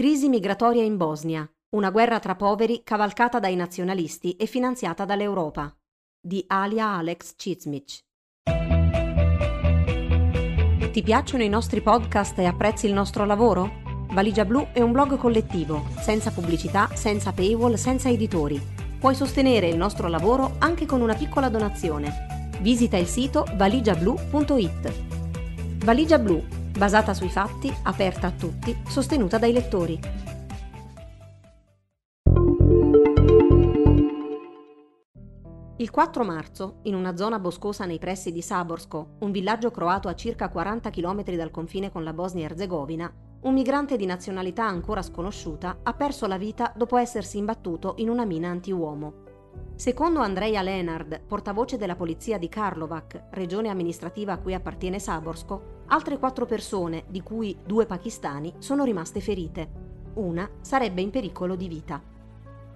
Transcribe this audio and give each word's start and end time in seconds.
Crisi 0.00 0.30
migratoria 0.30 0.82
in 0.82 0.96
Bosnia. 0.96 1.46
Una 1.76 1.90
guerra 1.90 2.20
tra 2.20 2.34
poveri 2.34 2.80
cavalcata 2.82 3.38
dai 3.38 3.54
nazionalisti 3.54 4.34
e 4.34 4.46
finanziata 4.46 5.04
dall'Europa. 5.04 5.76
Di 6.18 6.42
Alia 6.46 6.86
Alex 6.86 7.34
Cizmic. 7.36 7.98
Ti 10.90 11.02
piacciono 11.02 11.42
i 11.42 11.50
nostri 11.50 11.82
podcast 11.82 12.38
e 12.38 12.46
apprezzi 12.46 12.86
il 12.86 12.94
nostro 12.94 13.26
lavoro? 13.26 14.06
Valigia 14.12 14.46
Blu 14.46 14.68
è 14.72 14.80
un 14.80 14.92
blog 14.92 15.18
collettivo, 15.18 15.86
senza 15.98 16.30
pubblicità, 16.30 16.88
senza 16.94 17.32
paywall, 17.32 17.74
senza 17.74 18.08
editori. 18.08 18.58
Puoi 18.98 19.14
sostenere 19.14 19.68
il 19.68 19.76
nostro 19.76 20.08
lavoro 20.08 20.54
anche 20.60 20.86
con 20.86 21.02
una 21.02 21.14
piccola 21.14 21.50
donazione. 21.50 22.48
Visita 22.62 22.96
il 22.96 23.06
sito 23.06 23.44
valigiablu.it. 23.54 25.84
Valigia 25.84 26.18
Blu, 26.18 26.42
basata 26.76 27.14
sui 27.14 27.28
fatti, 27.28 27.72
aperta 27.84 28.28
a 28.28 28.32
tutti, 28.32 28.76
sostenuta 28.86 29.38
dai 29.38 29.52
lettori. 29.52 30.00
Il 35.76 35.90
4 35.90 36.24
marzo, 36.24 36.80
in 36.82 36.94
una 36.94 37.16
zona 37.16 37.38
boscosa 37.38 37.86
nei 37.86 37.98
pressi 37.98 38.32
di 38.32 38.42
Saborsko, 38.42 39.16
un 39.20 39.30
villaggio 39.30 39.70
croato 39.70 40.08
a 40.08 40.14
circa 40.14 40.50
40 40.50 40.90
km 40.90 41.34
dal 41.36 41.50
confine 41.50 41.90
con 41.90 42.04
la 42.04 42.12
Bosnia-Erzegovina, 42.12 43.10
un 43.42 43.54
migrante 43.54 43.96
di 43.96 44.04
nazionalità 44.04 44.66
ancora 44.66 45.00
sconosciuta 45.00 45.78
ha 45.82 45.94
perso 45.94 46.26
la 46.26 46.36
vita 46.36 46.74
dopo 46.76 46.98
essersi 46.98 47.38
imbattuto 47.38 47.94
in 47.96 48.10
una 48.10 48.26
mina 48.26 48.50
antiuomo. 48.50 49.29
Secondo 49.80 50.20
Andrea 50.20 50.60
Lenard, 50.60 51.22
portavoce 51.26 51.78
della 51.78 51.96
polizia 51.96 52.36
di 52.36 52.50
Karlovac, 52.50 53.28
regione 53.30 53.70
amministrativa 53.70 54.34
a 54.34 54.36
cui 54.36 54.52
appartiene 54.52 54.98
Saborsko, 54.98 55.84
altre 55.86 56.18
quattro 56.18 56.44
persone, 56.44 57.04
di 57.08 57.22
cui 57.22 57.56
due 57.64 57.86
pakistani, 57.86 58.52
sono 58.58 58.84
rimaste 58.84 59.22
ferite. 59.22 59.70
Una 60.16 60.46
sarebbe 60.60 61.00
in 61.00 61.08
pericolo 61.08 61.56
di 61.56 61.66
vita. 61.66 61.98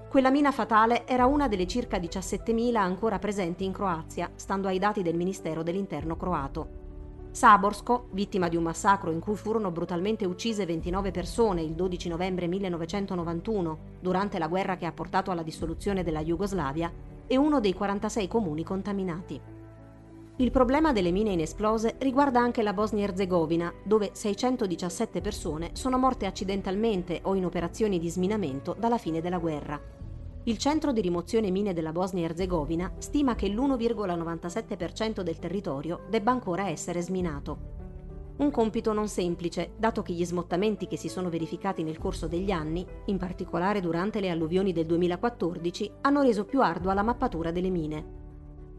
Quella 0.09 0.31
mina 0.31 0.51
fatale 0.51 1.07
era 1.07 1.27
una 1.27 1.47
delle 1.47 1.67
circa 1.67 1.99
17.000 1.99 2.77
ancora 2.77 3.19
presenti 3.19 3.67
in 3.67 3.73
Croazia, 3.73 4.31
stando 4.35 4.69
ai 4.69 4.79
dati 4.79 5.03
del 5.03 5.15
Ministero 5.15 5.63
dell'Interno 5.63 6.17
croato. 6.17 6.84
Saborsko, 7.35 8.07
vittima 8.13 8.49
di 8.49 8.55
un 8.55 8.63
massacro 8.63 9.11
in 9.11 9.19
cui 9.19 9.35
furono 9.35 9.73
brutalmente 9.73 10.25
uccise 10.25 10.67
29 10.67 11.11
persone 11.11 11.63
il 11.63 11.73
12 11.73 12.09
novembre 12.09 12.47
1991, 12.47 13.79
durante 13.99 14.39
la 14.39 14.47
guerra 14.47 14.77
che 14.77 14.87
ha 14.87 14.93
portato 14.93 15.33
alla 15.33 15.43
dissoluzione 15.43 16.05
della 16.05 16.23
Jugoslavia, 16.23 16.93
è 17.27 17.35
uno 17.35 17.59
dei 17.59 17.75
46 17.75 18.29
comuni 18.29 18.63
contaminati. 18.63 19.41
Il 20.37 20.51
problema 20.53 20.93
delle 20.93 21.11
mine 21.11 21.33
inesplose 21.33 21.97
riguarda 21.99 22.39
anche 22.39 22.63
la 22.63 22.73
Bosnia-Erzegovina, 22.73 23.73
dove 23.83 24.11
617 24.13 25.21
persone 25.21 25.71
sono 25.73 25.99
morte 25.99 26.27
accidentalmente 26.27 27.19
o 27.25 27.35
in 27.35 27.47
operazioni 27.47 27.99
di 27.99 28.11
sminamento 28.11 28.77
dalla 28.79 28.97
fine 28.97 29.21
della 29.21 29.39
guerra. 29.39 30.04
Il 30.47 30.59
centro 30.59 30.93
di 30.93 31.01
rimozione 31.01 31.51
mine 31.51 31.73
della 31.73 31.91
Bosnia-Herzegovina 31.91 32.97
stima 32.99 33.35
che 33.35 33.49
l'1,97% 33.49 35.23
del 35.23 35.39
territorio 35.39 36.01
debba 36.11 36.33
ancora 36.33 36.69
essere 36.69 37.01
sminato. 37.01 37.73
Un 38.37 38.51
compito 38.51 38.93
non 38.93 39.09
semplice, 39.09 39.73
dato 39.79 40.03
che 40.03 40.13
gli 40.13 40.25
smottamenti 40.25 40.87
che 40.87 40.99
si 40.99 41.09
sono 41.09 41.31
verificati 41.31 41.83
nel 41.83 41.97
corso 41.97 42.27
degli 42.27 42.51
anni, 42.51 42.85
in 43.07 43.17
particolare 43.17 43.81
durante 43.81 44.21
le 44.21 44.29
alluvioni 44.29 44.73
del 44.73 44.85
2014, 44.85 45.91
hanno 46.03 46.21
reso 46.21 46.45
più 46.45 46.61
ardua 46.61 46.93
la 46.93 47.03
mappatura 47.03 47.51
delle 47.51 47.71
mine. 47.71 48.23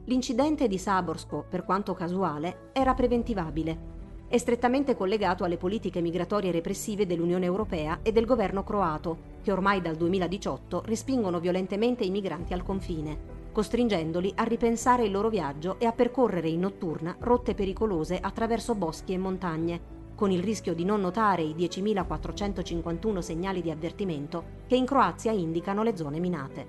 L'incidente 0.04 0.68
di 0.68 0.78
Saborsko, 0.78 1.48
per 1.50 1.64
quanto 1.64 1.96
casuale, 1.96 2.70
era 2.74 2.94
preventivabile 2.94 3.95
è 4.36 4.38
strettamente 4.38 4.98
collegato 4.98 5.46
alle 5.46 5.56
politiche 5.56 6.02
migratorie 6.02 6.52
repressive 6.52 7.06
dell'Unione 7.06 7.46
Europea 7.46 8.00
e 8.02 8.12
del 8.12 8.26
governo 8.26 8.66
croato, 8.66 9.18
che 9.42 9.54
ormai 9.54 9.80
dal 9.80 9.96
2018 9.96 10.84
respingono 10.88 11.40
violentemente 11.40 12.04
i 12.04 12.10
migranti 12.10 12.52
al 12.52 12.62
confine, 12.62 13.18
costringendoli 13.54 14.34
a 14.36 14.44
ripensare 14.44 15.06
il 15.06 15.12
loro 15.12 15.30
viaggio 15.30 15.80
e 15.80 15.86
a 15.86 15.94
percorrere 15.94 16.50
in 16.50 16.60
notturna 16.60 17.16
rotte 17.18 17.54
pericolose 17.54 18.20
attraverso 18.20 18.76
boschi 18.76 19.14
e 19.14 19.18
montagne, 19.18 19.80
con 20.16 20.32
il 20.32 20.44
rischio 20.44 20.74
di 20.74 20.84
non 20.84 21.00
notare 21.00 21.42
i 21.42 21.56
10.451 21.56 23.20
segnali 23.20 23.62
di 23.62 23.72
avvertimento 23.72 24.44
che 24.68 24.76
in 24.76 24.86
Croazia 24.86 25.32
indicano 25.32 25.82
le 25.82 25.96
zone 25.96 26.20
minate. 26.20 26.68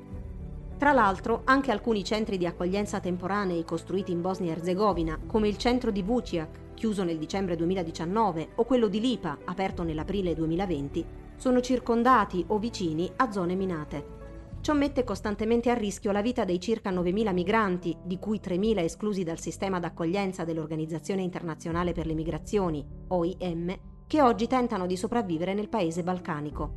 Tra 0.78 0.92
l'altro, 0.92 1.40
anche 1.42 1.72
alcuni 1.72 2.04
centri 2.04 2.38
di 2.38 2.46
accoglienza 2.46 3.00
temporanei 3.00 3.64
costruiti 3.64 4.12
in 4.12 4.20
Bosnia-Herzegovina, 4.20 5.18
come 5.26 5.48
il 5.48 5.56
centro 5.56 5.90
di 5.90 6.02
Vuciak, 6.02 6.64
chiuso 6.76 7.02
nel 7.02 7.18
dicembre 7.18 7.56
2019, 7.56 8.50
o 8.54 8.64
quello 8.64 8.86
di 8.86 9.00
Lipa, 9.00 9.38
aperto 9.44 9.82
nell'aprile 9.82 10.34
2020, 10.34 11.04
sono 11.34 11.60
circondati 11.60 12.44
o 12.48 12.58
vicini 12.58 13.10
a 13.16 13.32
zone 13.32 13.56
minate. 13.56 14.14
Ciò 14.60 14.74
mette 14.74 15.02
costantemente 15.02 15.70
a 15.70 15.74
rischio 15.74 16.12
la 16.12 16.22
vita 16.22 16.44
dei 16.44 16.60
circa 16.60 16.90
9.000 16.90 17.32
migranti, 17.32 17.96
di 18.04 18.18
cui 18.18 18.40
3.000 18.42 18.78
esclusi 18.78 19.24
dal 19.24 19.40
sistema 19.40 19.80
d'accoglienza 19.80 20.44
dell'Organizzazione 20.44 21.22
Internazionale 21.22 21.92
per 21.92 22.06
le 22.06 22.14
Migrazioni, 22.14 22.84
OIM, 23.08 23.76
che 24.06 24.22
oggi 24.22 24.46
tentano 24.46 24.86
di 24.86 24.96
sopravvivere 24.96 25.54
nel 25.54 25.68
paese 25.68 26.02
balcanico. 26.02 26.74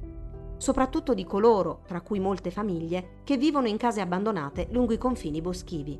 Soprattutto 0.57 1.13
di 1.13 1.25
coloro, 1.25 1.81
tra 1.85 2.01
cui 2.01 2.19
molte 2.19 2.51
famiglie, 2.51 3.21
che 3.23 3.37
vivono 3.37 3.67
in 3.67 3.77
case 3.77 4.01
abbandonate 4.01 4.67
lungo 4.71 4.93
i 4.93 4.97
confini 4.97 5.41
boschivi. 5.41 5.99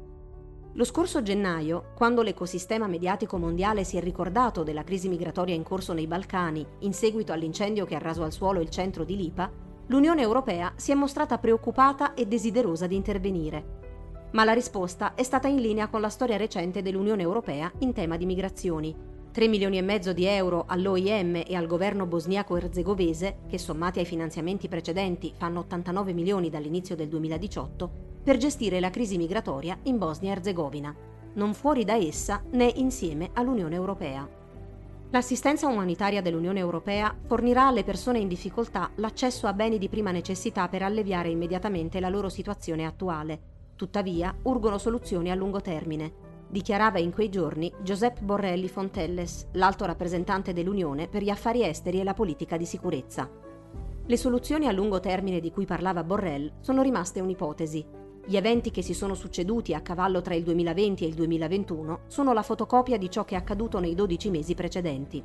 Lo 0.74 0.84
scorso 0.84 1.24
gennaio, 1.24 1.91
quando 1.96 2.22
l'ecosistema 2.22 2.85
mediatico 2.85 3.38
mondiale 3.38 3.84
si 3.84 3.97
è 3.97 4.02
ricordato 4.02 4.62
della 4.62 4.84
crisi 4.84 5.09
migratoria 5.09 5.56
in 5.56 5.63
corso 5.63 5.94
nei 5.94 6.06
Balcani 6.06 6.66
in 6.80 6.94
seguito 6.94 7.34
all'incendio 7.34 7.85
che 7.85 7.96
ha 7.96 8.00
raso 8.00 8.24
al 8.24 8.31
suolo 8.31 8.62
il 8.62 8.69
centro 8.69 9.03
di 9.03 9.18
Lipa, 9.18 9.52
l'Unione 9.88 10.22
Europea 10.22 10.72
si 10.75 10.91
è 10.91 10.96
mostrata 10.96 11.40
preoccupata 11.40 12.13
e 12.13 12.28
desiderosa 12.28 12.85
di 12.85 12.96
intervenire. 12.96 13.78
Ma 14.34 14.44
la 14.44 14.53
risposta 14.53 15.16
è 15.16 15.24
stata 15.24 15.47
in 15.47 15.59
linea 15.59 15.88
con 15.88 16.02
la 16.02 16.09
storia 16.09 16.38
recente 16.38 16.84
dell'Unione 16.84 17.24
Europea 17.24 17.72
in 17.80 17.91
tema 17.91 18.16
di 18.16 18.28
migrazioni. 18.28 18.96
3 19.31 19.47
milioni 19.47 19.80
e 19.80 19.81
mezzo 19.81 20.13
di 20.13 20.25
euro 20.25 20.66
all'OIM 20.68 21.44
e 21.47 21.56
al 21.56 21.66
governo 21.66 22.06
bosniaco-erzegovese, 22.06 23.40
che 23.47 23.57
sommati 23.57 24.00
ai 24.00 24.06
finanziamenti 24.06 24.68
precedenti 24.68 25.34
fanno 25.36 25.62
89 25.62 26.13
milioni 26.13 26.50
dall'inizio 26.51 26.96
del 26.96 27.07
2018, 27.07 28.08
per 28.24 28.38
gestire 28.38 28.80
la 28.80 28.90
crisi 28.90 29.18
migratoria 29.18 29.78
in 29.84 29.97
Bosnia-Herzegovina, 29.97 30.96
non 31.34 31.53
fuori 31.53 31.84
da 31.84 31.96
essa 31.96 32.41
né 32.52 32.72
insieme 32.75 33.30
all'Unione 33.34 33.75
Europea. 33.75 34.28
L'assistenza 35.12 35.68
umanitaria 35.68 36.22
dell'Unione 36.22 36.59
Europea 36.59 37.16
fornirà 37.25 37.68
alle 37.68 37.84
persone 37.84 38.19
in 38.19 38.28
difficoltà 38.28 38.91
l'accesso 38.96 39.47
a 39.47 39.53
beni 39.53 39.80
di 39.80 39.90
prima 39.90 40.12
necessità 40.12 40.68
per 40.68 40.84
alleviare 40.84 41.30
immediatamente 41.30 42.00
la 42.00 42.09
loro 42.09 42.30
situazione 42.30 42.85
attuale. 42.85 43.40
Tuttavia, 43.75 44.36
urgono 44.44 44.78
soluzioni 44.78 45.31
a 45.31 45.36
lungo 45.36 45.62
termine, 45.62 46.28
dichiarava 46.47 47.00
in 47.00 47.12
quei 47.12 47.30
giorni 47.30 47.72
Giuseppe 47.81 48.22
Borrelli 48.22 48.68
Fontelles, 48.68 49.47
l'alto 49.53 49.86
rappresentante 49.86 50.53
dell'Unione 50.53 51.07
per 51.07 51.24
gli 51.24 51.30
affari 51.30 51.63
esteri 51.63 52.00
e 52.00 52.03
la 52.03 52.13
politica 52.13 52.57
di 52.57 52.66
sicurezza. 52.66 53.30
Le 54.06 54.18
soluzioni 54.18 54.68
a 54.68 54.72
lungo 54.72 55.00
termine 55.00 55.40
di 55.40 55.51
cui 55.51 55.66
parlava 55.66 56.03
Borrell 56.03 56.51
sono 56.59 56.81
rimaste 56.81 57.19
un'ipotesi, 57.19 57.86
gli 58.29 58.38
eventi 58.38 58.69
che 58.69 58.84
si 58.84 58.94
sono 58.94 59.16
succeduti 59.16 59.73
a 59.73 59.81
cavallo 59.81 60.22
tra 60.22 60.35
il 60.35 60.44
2020 60.44 61.03
e 61.03 61.07
il 61.07 61.16
2021 61.16 62.01
sono 62.06 62.31
la 62.31 62.44
fotocopia 62.44 62.95
di 62.95 63.09
ciò 63.09 63.25
che 63.25 63.34
è 63.34 63.40
accaduto 63.40 63.79
nei 63.79 63.95
12 63.95 64.29
mesi 64.29 64.53
precedenti. 64.53 65.23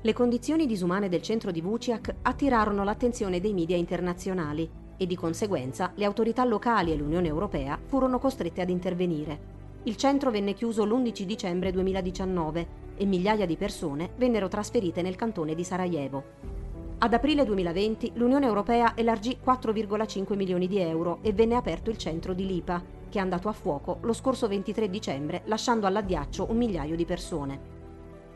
Le 0.00 0.12
condizioni 0.12 0.66
disumane 0.66 1.08
del 1.08 1.22
centro 1.22 1.52
di 1.52 1.60
Vuciak 1.60 2.16
attirarono 2.22 2.82
l'attenzione 2.82 3.38
dei 3.38 3.54
media 3.54 3.76
internazionali 3.76 4.68
e 4.96 5.06
di 5.06 5.14
conseguenza 5.14 5.92
le 5.94 6.04
autorità 6.04 6.42
locali 6.42 6.90
e 6.90 6.96
l'Unione 6.96 7.28
Europea 7.28 7.78
furono 7.86 8.18
costrette 8.18 8.62
ad 8.62 8.70
intervenire. 8.70 9.38
Il 9.84 9.94
centro 9.94 10.32
venne 10.32 10.54
chiuso 10.54 10.84
l'11 10.84 11.22
dicembre 11.22 11.70
2019 11.70 12.66
e 12.96 13.04
migliaia 13.06 13.46
di 13.46 13.56
persone 13.56 14.10
vennero 14.16 14.48
trasferite 14.48 15.02
nel 15.02 15.14
cantone 15.14 15.54
di 15.54 15.62
Sarajevo. 15.62 16.57
Ad 17.00 17.12
aprile 17.12 17.44
2020 17.44 18.12
l'Unione 18.14 18.46
Europea 18.46 18.96
elargì 18.96 19.38
4,5 19.44 20.34
milioni 20.34 20.66
di 20.66 20.80
euro 20.80 21.20
e 21.22 21.32
venne 21.32 21.54
aperto 21.54 21.90
il 21.90 21.96
centro 21.96 22.34
di 22.34 22.44
Lipa, 22.44 22.82
che 23.08 23.18
è 23.18 23.20
andato 23.20 23.48
a 23.48 23.52
fuoco 23.52 23.98
lo 24.00 24.12
scorso 24.12 24.48
23 24.48 24.90
dicembre 24.90 25.42
lasciando 25.44 25.86
all'addiaccio 25.86 26.50
un 26.50 26.56
migliaio 26.56 26.96
di 26.96 27.04
persone. 27.04 27.76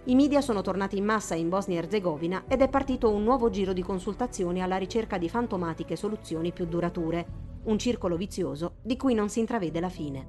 I 0.05 0.14
media 0.14 0.41
sono 0.41 0.62
tornati 0.62 0.97
in 0.97 1.05
massa 1.05 1.35
in 1.35 1.49
Bosnia 1.49 1.81
e 1.81 1.82
Erzegovina 1.82 2.44
ed 2.47 2.61
è 2.61 2.69
partito 2.69 3.11
un 3.11 3.25
nuovo 3.25 3.50
giro 3.50 3.73
di 3.73 3.82
consultazioni 3.82 4.62
alla 4.62 4.76
ricerca 4.76 5.19
di 5.19 5.29
fantomatiche 5.29 5.97
soluzioni 5.97 6.53
più 6.53 6.67
durature, 6.67 7.26
un 7.65 7.79
circolo 7.79 8.17
vizioso 8.17 8.76
di 8.81 8.97
cui 8.97 9.15
non 9.15 9.29
si 9.29 9.41
intravede 9.41 9.81
la 9.81 9.88
fine. 9.88 10.26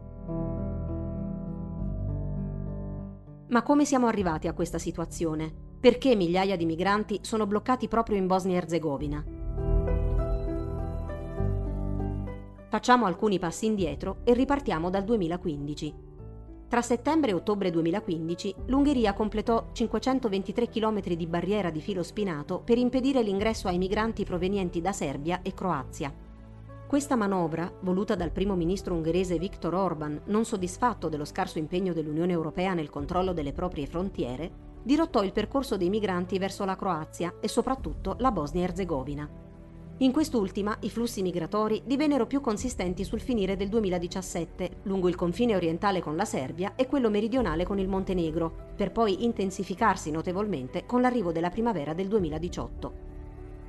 Ma 3.50 3.62
come 3.62 3.86
siamo 3.86 4.08
arrivati 4.08 4.48
a 4.48 4.54
questa 4.54 4.80
situazione? 4.80 5.73
Perché 5.84 6.16
migliaia 6.16 6.56
di 6.56 6.64
migranti 6.64 7.20
sono 7.24 7.46
bloccati 7.46 7.90
proprio 7.90 8.16
in 8.16 8.26
Bosnia-Herzegovina? 8.26 9.22
Facciamo 12.70 13.06
alcuni 13.06 13.38
passi 13.38 13.66
indietro 13.66 14.20
e 14.24 14.34
ripartiamo 14.34 14.90
dal 14.90 15.04
2015. 15.04 15.94
Tra 16.70 16.82
settembre 16.82 17.32
e 17.32 17.34
ottobre 17.34 17.70
2015 17.70 18.56
l'Ungheria 18.68 19.12
completò 19.12 19.72
523 19.74 20.70
km 20.70 21.02
di 21.02 21.28
barriera 21.28 21.70
di 21.70 21.82
filo 21.82 22.02
spinato 22.02 22.62
per 22.62 22.78
impedire 22.78 23.22
l'ingresso 23.22 23.68
ai 23.68 23.78
migranti 23.78 24.24
provenienti 24.24 24.80
da 24.80 24.94
Serbia 24.94 25.42
e 25.42 25.54
Croazia. 25.54 26.14
Questa 26.88 27.18
manovra, 27.18 27.70
voluta 27.82 28.16
dal 28.16 28.32
primo 28.32 28.56
ministro 28.56 28.94
ungherese 28.94 29.38
Viktor 29.38 29.74
Orban, 29.74 30.22
non 30.28 30.46
soddisfatto 30.46 31.10
dello 31.10 31.26
scarso 31.26 31.60
impegno 31.60 31.92
dell'Unione 31.92 32.32
Europea 32.32 32.74
nel 32.74 32.90
controllo 32.90 33.34
delle 33.34 33.52
proprie 33.52 33.86
frontiere, 33.86 34.63
dirottò 34.84 35.24
il 35.24 35.32
percorso 35.32 35.78
dei 35.78 35.90
migranti 35.90 36.38
verso 36.38 36.66
la 36.66 36.76
Croazia 36.76 37.36
e 37.40 37.48
soprattutto 37.48 38.16
la 38.20 38.32
Bosnia-Erzegovina. 38.32 39.44
In 39.98 40.12
quest'ultima 40.12 40.76
i 40.82 40.90
flussi 40.90 41.22
migratori 41.22 41.84
divennero 41.86 42.26
più 42.26 42.42
consistenti 42.42 43.04
sul 43.04 43.22
finire 43.22 43.56
del 43.56 43.70
2017, 43.70 44.80
lungo 44.84 45.08
il 45.08 45.16
confine 45.16 45.56
orientale 45.56 46.02
con 46.02 46.16
la 46.16 46.26
Serbia 46.26 46.74
e 46.76 46.88
quello 46.88 47.10
meridionale 47.10 47.64
con 47.64 47.80
il 47.80 47.88
Montenegro, 47.88 48.52
per 48.76 48.92
poi 48.92 49.24
intensificarsi 49.24 50.12
notevolmente 50.12 50.86
con 50.86 51.02
l'arrivo 51.02 51.32
della 51.32 51.50
primavera 51.50 51.94
del 51.94 52.08
2018. 52.08 53.12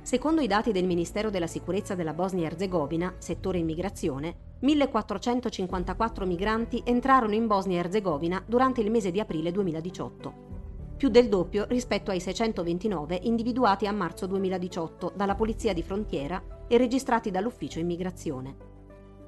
Secondo 0.01 0.41
i 0.41 0.47
dati 0.47 0.71
del 0.71 0.85
Ministero 0.85 1.29
della 1.29 1.47
Sicurezza 1.47 1.95
della 1.95 2.13
Bosnia-Erzegovina, 2.13 3.15
settore 3.19 3.59
immigrazione, 3.59 4.53
1454 4.59 6.25
migranti 6.25 6.81
entrarono 6.83 7.33
in 7.33 7.47
Bosnia-Erzegovina 7.47 8.43
durante 8.45 8.81
il 8.81 8.91
mese 8.91 9.11
di 9.11 9.19
aprile 9.19 9.51
2018 9.51 10.54
più 10.95 11.09
del 11.09 11.27
doppio 11.27 11.65
rispetto 11.67 12.11
ai 12.11 12.19
629 12.19 13.19
individuati 13.23 13.85
a 13.85 13.91
marzo 13.91 14.25
2018 14.27 15.13
dalla 15.15 15.35
Polizia 15.35 15.73
di 15.73 15.83
Frontiera 15.83 16.41
e 16.67 16.77
registrati 16.77 17.31
dall'Ufficio 17.31 17.79
Immigrazione. 17.79 18.73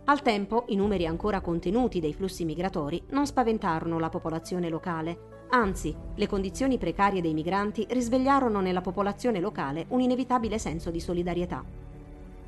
Al 0.06 0.22
tempo, 0.22 0.64
i 0.68 0.76
numeri 0.76 1.06
ancora 1.06 1.42
contenuti 1.42 2.00
dei 2.00 2.14
flussi 2.14 2.46
migratori 2.46 3.04
non 3.10 3.26
spaventarono 3.26 4.00
la 4.00 4.08
popolazione 4.08 4.70
locale, 4.70 5.46
anzi, 5.50 5.94
le 6.16 6.28
condizioni 6.28 6.78
precarie 6.78 7.22
dei 7.22 7.34
migranti 7.34 7.86
risvegliarono 7.90 8.62
nella 8.62 8.82
popolazione 8.82 9.42
locale 9.42 9.86
un 9.90 10.00
inevitabile 10.00 10.58
senso 10.60 10.92
di 10.92 11.02
solidarietà. 11.02 11.87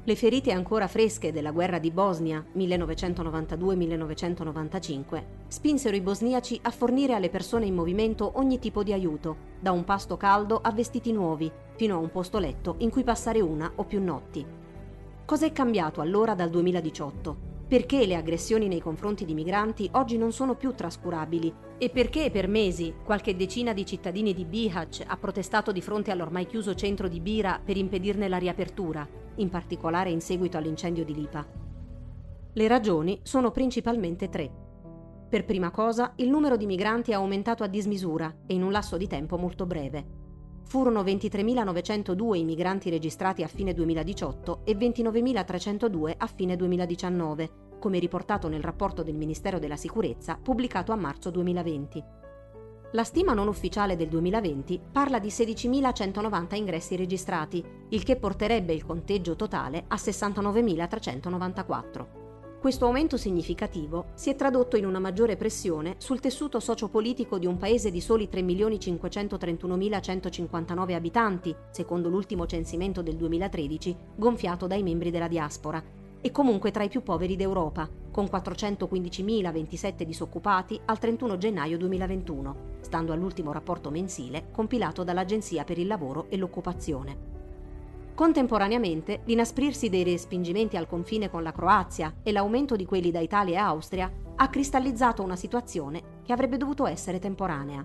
Le 0.10 0.16
ferite 0.16 0.52
ancora 0.52 0.88
fresche 0.88 1.32
della 1.32 1.52
guerra 1.52 1.78
di 1.78 1.92
Bosnia 1.92 2.44
1992-1995 2.58 5.24
spinsero 5.48 5.96
i 5.96 6.02
bosniaci 6.02 6.60
a 6.64 6.72
fornire 6.72 7.14
alle 7.14 7.30
persone 7.30 7.68
in 7.68 7.76
movimento 7.76 8.32
ogni 8.38 8.58
tipo 8.58 8.82
di 8.82 8.92
aiuto, 8.92 9.36
da 9.60 9.72
un 9.72 9.84
pasto 9.84 10.18
caldo 10.18 10.62
a 10.64 10.72
vestiti 10.72 11.12
nuovi, 11.12 11.52
fino 11.76 11.94
a 11.94 12.00
un 12.00 12.10
posto 12.10 12.40
letto 12.40 12.74
in 12.80 12.90
cui 12.90 13.04
passare 13.04 13.40
una 13.40 13.72
o 13.76 13.84
più 13.84 14.04
notti. 14.04 14.44
Cos'è 15.26 15.52
cambiato 15.52 16.02
allora 16.02 16.34
dal 16.34 16.50
2018? 16.50 17.49
Perché 17.70 18.08
le 18.08 18.16
aggressioni 18.16 18.68
nei 18.68 18.82
confronti 18.82 19.26
di 19.26 19.36
migranti 19.36 19.88
oggi 19.94 20.18
non 20.18 20.32
sono 20.32 20.56
più 20.56 20.74
trascurabili? 20.74 21.54
E 21.78 21.92
perché 21.92 22.32
per 22.32 22.48
mesi 22.48 22.96
qualche 23.06 23.36
decina 23.36 23.74
di 23.74 23.86
cittadini 23.86 24.34
di 24.34 24.44
Bihać 24.44 25.04
ha 25.06 25.16
protestato 25.18 25.72
di 25.72 25.80
fronte 25.80 26.10
all'ormai 26.10 26.48
chiuso 26.48 26.74
centro 26.74 27.08
di 27.08 27.20
Bira 27.20 27.62
per 27.64 27.78
impedirne 27.78 28.28
la 28.28 28.38
riapertura? 28.38 29.08
in 29.40 29.50
particolare 29.50 30.10
in 30.10 30.20
seguito 30.20 30.58
all'incendio 30.58 31.04
di 31.06 31.14
Lipa. 31.14 31.46
Le 32.52 32.68
ragioni 32.68 33.20
sono 33.24 33.52
principalmente 33.52 34.30
tre. 34.30 34.52
Per 35.30 35.46
prima 35.46 35.72
cosa, 35.72 36.14
il 36.18 36.30
numero 36.30 36.58
di 36.58 36.66
migranti 36.66 37.12
è 37.12 37.14
aumentato 37.14 37.64
a 37.64 37.68
dismisura 37.68 38.34
e 38.46 38.54
in 38.54 38.64
un 38.64 38.72
lasso 38.72 38.98
di 38.98 39.08
tempo 39.08 39.38
molto 39.38 39.66
breve. 39.66 40.19
Furono 40.70 41.02
23.902 41.02 42.36
i 42.36 42.44
migranti 42.44 42.92
registrati 42.92 43.42
a 43.42 43.48
fine 43.48 43.74
2018 43.74 44.62
e 44.66 44.78
29.302 44.78 46.14
a 46.16 46.28
fine 46.28 46.56
2019, 46.56 47.50
come 47.80 47.98
riportato 47.98 48.48
nel 48.48 48.62
rapporto 48.62 49.02
del 49.02 49.16
Ministero 49.16 49.58
della 49.58 49.78
Sicurezza 49.78 50.38
pubblicato 50.40 50.92
a 50.92 50.96
marzo 50.96 51.32
2020. 51.32 52.04
La 52.92 53.04
stima 53.04 53.34
non 53.34 53.48
ufficiale 53.48 53.96
del 53.96 54.10
2020 54.10 54.80
parla 54.92 55.18
di 55.18 55.30
16.190 55.30 56.56
ingressi 56.56 56.96
registrati, 56.96 57.66
il 57.90 58.04
che 58.04 58.18
porterebbe 58.18 58.72
il 58.72 58.86
conteggio 58.86 59.36
totale 59.36 59.86
a 59.88 59.96
69.394. 59.96 62.19
Questo 62.60 62.86
aumento 62.86 63.16
significativo 63.16 64.08
si 64.16 64.30
è 64.30 64.36
tradotto 64.36 64.76
in 64.76 64.86
una 64.86 65.00
maggiore 65.00 65.38
pressione 65.38 65.96
sul 65.98 66.20
tessuto 66.20 66.60
sociopolitico 66.60 67.40
di 67.40 67.46
un 67.46 67.58
paese 67.58 67.90
di 67.90 68.02
soli 68.02 68.28
3.531.159 68.30 70.94
abitanti, 70.94 71.56
secondo 71.72 72.10
l'ultimo 72.10 72.46
censimento 72.46 73.02
del 73.02 73.16
2013, 73.16 73.96
gonfiato 74.14 74.68
dai 74.68 74.84
membri 74.84 75.10
della 75.10 75.30
diaspora, 75.30 75.82
e 76.20 76.32
comunque 76.32 76.72
tra 76.72 76.84
i 76.84 76.90
più 76.90 77.02
poveri 77.02 77.38
d'Europa, 77.38 77.90
con 78.12 78.26
415.027 78.26 80.04
disoccupati 80.04 80.78
al 80.84 81.00
31 81.00 81.38
gennaio 81.38 81.78
2021, 81.78 82.56
stando 82.82 83.14
all'ultimo 83.14 83.54
rapporto 83.54 83.90
mensile 83.90 84.48
compilato 84.52 85.06
dall'Agenzia 85.06 85.64
per 85.64 85.78
il 85.78 85.88
Lavoro 85.88 86.26
e 86.28 86.36
l'Occupazione. 86.36 87.39
Contemporaneamente, 88.20 89.22
l'inasprirsi 89.24 89.88
dei 89.88 90.04
respingimenti 90.04 90.76
al 90.76 90.88
confine 90.88 91.30
con 91.30 91.42
la 91.42 91.54
Croazia 91.54 92.16
e 92.22 92.34
l'aumento 92.34 92.76
di 92.76 92.84
quelli 92.84 93.12
da 93.12 93.22
Italia 93.22 93.54
e 93.54 93.62
Austria 93.62 94.12
ha 94.36 94.50
cristallizzato 94.50 95.24
una 95.24 95.38
situazione 95.38 96.20
che 96.26 96.34
avrebbe 96.34 96.58
dovuto 96.58 96.86
essere 96.86 97.20
temporanea. 97.20 97.82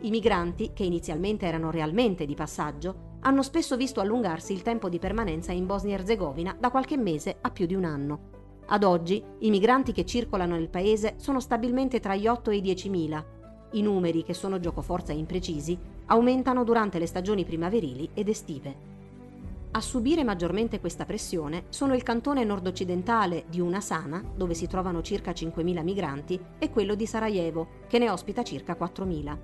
I 0.00 0.08
migranti, 0.08 0.70
che 0.72 0.84
inizialmente 0.84 1.44
erano 1.44 1.70
realmente 1.70 2.24
di 2.24 2.34
passaggio, 2.34 3.18
hanno 3.20 3.42
spesso 3.42 3.76
visto 3.76 4.00
allungarsi 4.00 4.54
il 4.54 4.62
tempo 4.62 4.88
di 4.88 4.98
permanenza 4.98 5.52
in 5.52 5.66
Bosnia-Herzegovina 5.66 6.56
da 6.58 6.70
qualche 6.70 6.96
mese 6.96 7.36
a 7.38 7.50
più 7.50 7.66
di 7.66 7.74
un 7.74 7.84
anno. 7.84 8.20
Ad 8.68 8.84
oggi 8.84 9.22
i 9.40 9.50
migranti 9.50 9.92
che 9.92 10.06
circolano 10.06 10.54
nel 10.54 10.70
paese 10.70 11.16
sono 11.18 11.40
stabilmente 11.40 12.00
tra 12.00 12.16
gli 12.16 12.26
8 12.26 12.50
e 12.52 12.56
i 12.56 12.62
10.000. 12.62 13.24
I 13.72 13.82
numeri, 13.82 14.22
che 14.22 14.32
sono 14.32 14.60
giocoforza 14.60 15.12
imprecisi, 15.12 15.78
aumentano 16.06 16.64
durante 16.64 16.98
le 16.98 17.06
stagioni 17.06 17.44
primaverili 17.44 18.08
ed 18.14 18.30
estive. 18.30 18.96
A 19.70 19.80
subire 19.82 20.24
maggiormente 20.24 20.80
questa 20.80 21.04
pressione 21.04 21.64
sono 21.68 21.94
il 21.94 22.02
cantone 22.02 22.42
nord-occidentale 22.42 23.44
di 23.48 23.60
Una 23.60 23.82
Sana, 23.82 24.24
dove 24.34 24.54
si 24.54 24.66
trovano 24.66 25.02
circa 25.02 25.32
5.000 25.32 25.82
migranti, 25.82 26.40
e 26.58 26.70
quello 26.70 26.94
di 26.94 27.06
Sarajevo, 27.06 27.68
che 27.86 27.98
ne 27.98 28.08
ospita 28.08 28.42
circa 28.42 28.76
4.000. 28.80 29.36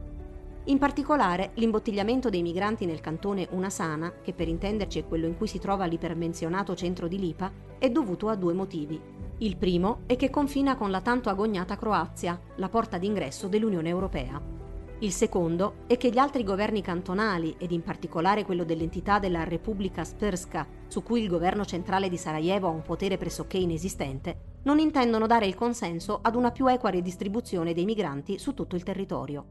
In 0.64 0.78
particolare, 0.78 1.50
l'imbottigliamento 1.54 2.30
dei 2.30 2.40
migranti 2.40 2.86
nel 2.86 3.00
cantone 3.00 3.48
Unasana, 3.50 4.14
che 4.22 4.32
per 4.32 4.48
intenderci 4.48 5.00
è 5.00 5.06
quello 5.06 5.26
in 5.26 5.36
cui 5.36 5.46
si 5.46 5.58
trova 5.58 5.84
l'ipermenzionato 5.84 6.74
centro 6.74 7.06
di 7.06 7.18
Lipa, 7.18 7.52
è 7.78 7.90
dovuto 7.90 8.28
a 8.28 8.34
due 8.34 8.54
motivi. 8.54 8.98
Il 9.38 9.58
primo 9.58 10.00
è 10.06 10.16
che 10.16 10.30
confina 10.30 10.74
con 10.74 10.90
la 10.90 11.02
tanto 11.02 11.28
agognata 11.28 11.76
Croazia, 11.76 12.40
la 12.56 12.70
porta 12.70 12.96
d'ingresso 12.96 13.46
dell'Unione 13.46 13.90
Europea. 13.90 14.63
Il 15.00 15.10
secondo 15.12 15.84
è 15.86 15.96
che 15.96 16.10
gli 16.10 16.18
altri 16.18 16.44
governi 16.44 16.80
cantonali, 16.80 17.56
ed 17.58 17.72
in 17.72 17.82
particolare 17.82 18.44
quello 18.44 18.64
dell'entità 18.64 19.18
della 19.18 19.44
Repubblica 19.44 20.04
Sprska, 20.04 20.66
su 20.86 21.02
cui 21.02 21.20
il 21.20 21.28
governo 21.28 21.64
centrale 21.64 22.08
di 22.08 22.16
Sarajevo 22.16 22.68
ha 22.68 22.70
un 22.70 22.82
potere 22.82 23.18
pressoché 23.18 23.58
inesistente, 23.58 24.60
non 24.62 24.78
intendono 24.78 25.26
dare 25.26 25.46
il 25.46 25.54
consenso 25.54 26.20
ad 26.22 26.36
una 26.36 26.52
più 26.52 26.68
equa 26.68 26.90
redistribuzione 26.90 27.74
dei 27.74 27.84
migranti 27.84 28.38
su 28.38 28.54
tutto 28.54 28.76
il 28.76 28.82
territorio. 28.84 29.46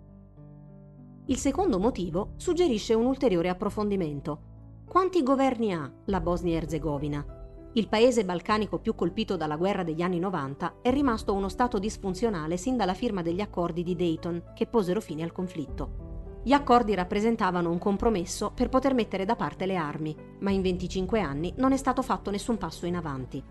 Il 1.26 1.38
secondo 1.38 1.78
motivo 1.78 2.34
suggerisce 2.38 2.94
un 2.94 3.06
ulteriore 3.06 3.50
approfondimento. 3.50 4.52
Quanti 4.88 5.24
governi 5.24 5.74
ha 5.74 5.92
la 6.06 6.20
Bosnia-Erzegovina? 6.20 7.43
Il 7.76 7.88
paese 7.88 8.24
balcanico 8.24 8.78
più 8.78 8.94
colpito 8.94 9.36
dalla 9.36 9.56
guerra 9.56 9.82
degli 9.82 10.04
anni 10.04 10.20
90 10.20 10.76
è 10.84 10.92
rimasto 10.92 11.34
uno 11.34 11.50
stato 11.50 11.80
disfunzionale 11.80 12.56
sin 12.56 12.78
dalla 12.78 12.94
firma 12.94 13.24
degli 13.24 13.42
accordi 13.42 13.82
di 13.82 13.96
Dayton 13.96 14.52
che 14.54 14.68
posero 14.68 15.02
fine 15.02 15.24
al 15.24 15.32
conflitto. 15.32 16.42
Gli 16.44 16.52
accordi 16.52 16.94
rappresentavano 16.94 17.72
un 17.72 17.80
compromesso 17.80 18.52
per 18.54 18.70
poter 18.70 18.94
mettere 18.94 19.26
da 19.26 19.36
parte 19.36 19.66
le 19.66 19.76
armi, 19.76 20.16
ma 20.42 20.52
in 20.52 20.62
25 20.62 21.20
anni 21.20 21.52
non 21.58 21.72
è 21.72 21.78
stato 21.78 22.04
fatto 22.04 22.30
nessun 22.30 22.60
passo 22.60 22.86
in 22.86 22.96
avanti. 22.96 23.44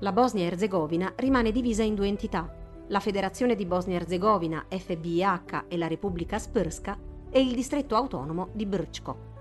La 0.00 0.12
Bosnia-Erzegovina 0.12 1.14
rimane 1.16 1.50
divisa 1.50 1.82
in 1.82 1.94
due 1.94 2.08
entità, 2.08 2.54
la 2.88 3.00
Federazione 3.00 3.54
di 3.54 3.64
Bosnia-Erzegovina, 3.64 4.66
FBIH 4.68 5.64
e 5.68 5.78
la 5.78 5.86
Repubblica 5.86 6.38
Sprska 6.38 6.98
e 7.30 7.40
il 7.40 7.54
distretto 7.54 7.96
autonomo 7.96 8.50
di 8.52 8.66
Brčko. 8.66 9.31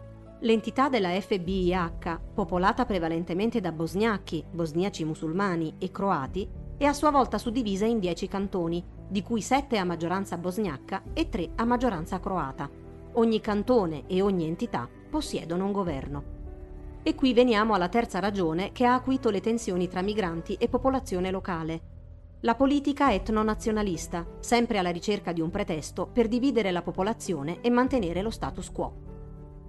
L'entità 0.43 0.89
della 0.89 1.09
FBIH, 1.09 2.19
popolata 2.33 2.85
prevalentemente 2.85 3.59
da 3.59 3.71
bosniachi, 3.71 4.43
bosniaci 4.49 5.05
musulmani 5.05 5.75
e 5.77 5.91
croati, 5.91 6.49
è 6.77 6.85
a 6.85 6.93
sua 6.93 7.11
volta 7.11 7.37
suddivisa 7.37 7.85
in 7.85 7.99
dieci 7.99 8.27
cantoni, 8.27 8.83
di 9.07 9.21
cui 9.21 9.41
sette 9.41 9.77
a 9.77 9.83
maggioranza 9.83 10.37
bosniacca 10.37 11.03
e 11.13 11.29
tre 11.29 11.51
a 11.57 11.63
maggioranza 11.63 12.19
croata. 12.19 12.67
Ogni 13.13 13.39
cantone 13.39 14.07
e 14.07 14.23
ogni 14.23 14.47
entità 14.47 14.89
possiedono 15.11 15.65
un 15.65 15.71
governo. 15.71 16.23
E 17.03 17.13
qui 17.13 17.33
veniamo 17.33 17.75
alla 17.75 17.89
terza 17.89 18.17
ragione 18.17 18.71
che 18.71 18.85
ha 18.85 18.95
acuito 18.95 19.29
le 19.29 19.41
tensioni 19.41 19.87
tra 19.87 20.01
migranti 20.01 20.55
e 20.55 20.67
popolazione 20.69 21.29
locale, 21.29 21.81
la 22.39 22.55
politica 22.55 23.13
etno-nazionalista, 23.13 24.25
sempre 24.39 24.79
alla 24.79 24.89
ricerca 24.89 25.33
di 25.33 25.41
un 25.41 25.51
pretesto 25.51 26.07
per 26.07 26.27
dividere 26.27 26.71
la 26.71 26.81
popolazione 26.81 27.61
e 27.61 27.69
mantenere 27.69 28.23
lo 28.23 28.31
status 28.31 28.71
quo. 28.71 29.20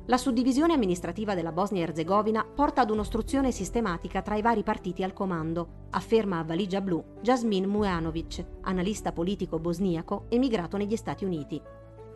La 0.07 0.17
suddivisione 0.17 0.73
amministrativa 0.73 1.37
della 1.37 1.53
Bosnia-Herzegovina 1.53 2.45
porta 2.45 2.81
ad 2.81 2.91
un'ostruzione 2.91 3.53
sistematica 3.53 4.21
tra 4.21 4.35
i 4.35 4.43
vari 4.43 4.65
partiti 4.65 5.05
al 5.05 5.13
comando, 5.13 5.87
afferma 5.91 6.41
a 6.41 6.43
Valigia 6.43 6.81
Blu 6.81 7.05
Jasmin 7.21 7.69
Mujanovic, 7.69 8.45
analista 8.63 9.13
politico 9.13 9.61
bosniaco 9.61 10.25
emigrato 10.29 10.77
negli 10.77 10.97
Stati 10.97 11.25
Uniti. 11.25 11.63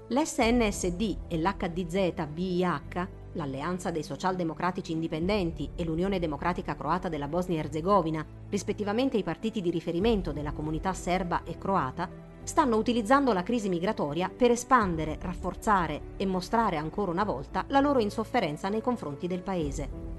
L'SNSD 0.08 1.16
e 1.28 1.38
l'HDZ-BIH, 1.38 3.08
l'Alleanza 3.34 3.92
dei 3.92 4.02
Socialdemocratici 4.02 4.90
Indipendenti 4.90 5.70
e 5.76 5.84
l'Unione 5.84 6.18
Democratica 6.18 6.74
Croata 6.74 7.08
della 7.08 7.28
Bosnia-Herzegovina, 7.28 8.26
rispettivamente 8.48 9.16
i 9.16 9.22
partiti 9.22 9.60
di 9.60 9.70
riferimento 9.70 10.32
della 10.32 10.52
comunità 10.52 10.92
serba 10.92 11.44
e 11.44 11.56
croata, 11.56 12.10
stanno 12.46 12.76
utilizzando 12.76 13.32
la 13.32 13.42
crisi 13.42 13.68
migratoria 13.68 14.30
per 14.34 14.52
espandere, 14.52 15.18
rafforzare 15.20 16.14
e 16.16 16.24
mostrare 16.26 16.76
ancora 16.76 17.10
una 17.10 17.24
volta 17.24 17.64
la 17.68 17.80
loro 17.80 17.98
insofferenza 17.98 18.68
nei 18.68 18.80
confronti 18.80 19.26
del 19.26 19.42
paese. 19.42 20.14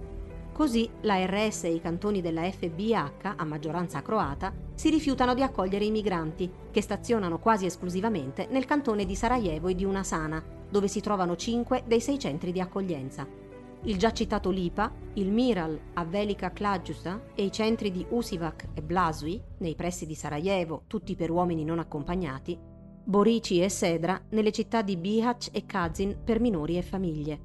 Così 0.52 0.90
la 1.02 1.24
RS 1.26 1.64
e 1.64 1.74
i 1.74 1.80
cantoni 1.80 2.20
della 2.20 2.42
FBH, 2.42 3.36
a 3.38 3.46
maggioranza 3.46 4.02
croata, 4.02 4.54
si 4.74 4.90
rifiutano 4.90 5.34
di 5.34 5.42
accogliere 5.42 5.86
i 5.86 5.92
migranti, 5.92 6.52
che 6.70 6.82
stazionano 6.82 7.40
quasi 7.40 7.66
esclusivamente 7.66 8.48
nel 8.50 8.66
cantone 8.66 9.06
di 9.06 9.16
Sarajevo 9.16 9.70
e 9.70 9.76
di 9.76 9.86
Unasana, 9.86 10.44
dove 10.70 10.90
si 10.90 11.00
trovano 11.00 11.38
cinque 11.38 11.84
dei 11.86 12.02
sei 12.02 12.20
centri 12.20 12.52
di 12.52 12.60
accoglienza 12.60 13.47
il 13.88 13.98
già 13.98 14.12
citato 14.12 14.50
Lipa, 14.50 14.94
il 15.14 15.32
Miral 15.32 15.80
a 15.94 16.04
Velika 16.04 16.52
Klađusa 16.52 17.24
e 17.34 17.46
i 17.46 17.52
centri 17.52 17.90
di 17.90 18.06
Usivac 18.10 18.68
e 18.74 18.82
Blasui, 18.82 19.42
nei 19.60 19.76
pressi 19.76 20.06
di 20.06 20.14
Sarajevo, 20.14 20.84
tutti 20.88 21.16
per 21.16 21.32
uomini 21.32 21.64
non 21.64 21.80
accompagnati, 21.80 22.58
Borici 23.06 23.62
e 23.62 23.70
Sedra 23.70 24.22
nelle 24.32 24.52
città 24.52 24.82
di 24.82 24.98
Bihać 24.98 25.50
e 25.54 25.66
Kazin 25.66 26.18
per 26.22 26.42
minori 26.42 26.78
e 26.78 26.82
famiglie. 26.82 27.40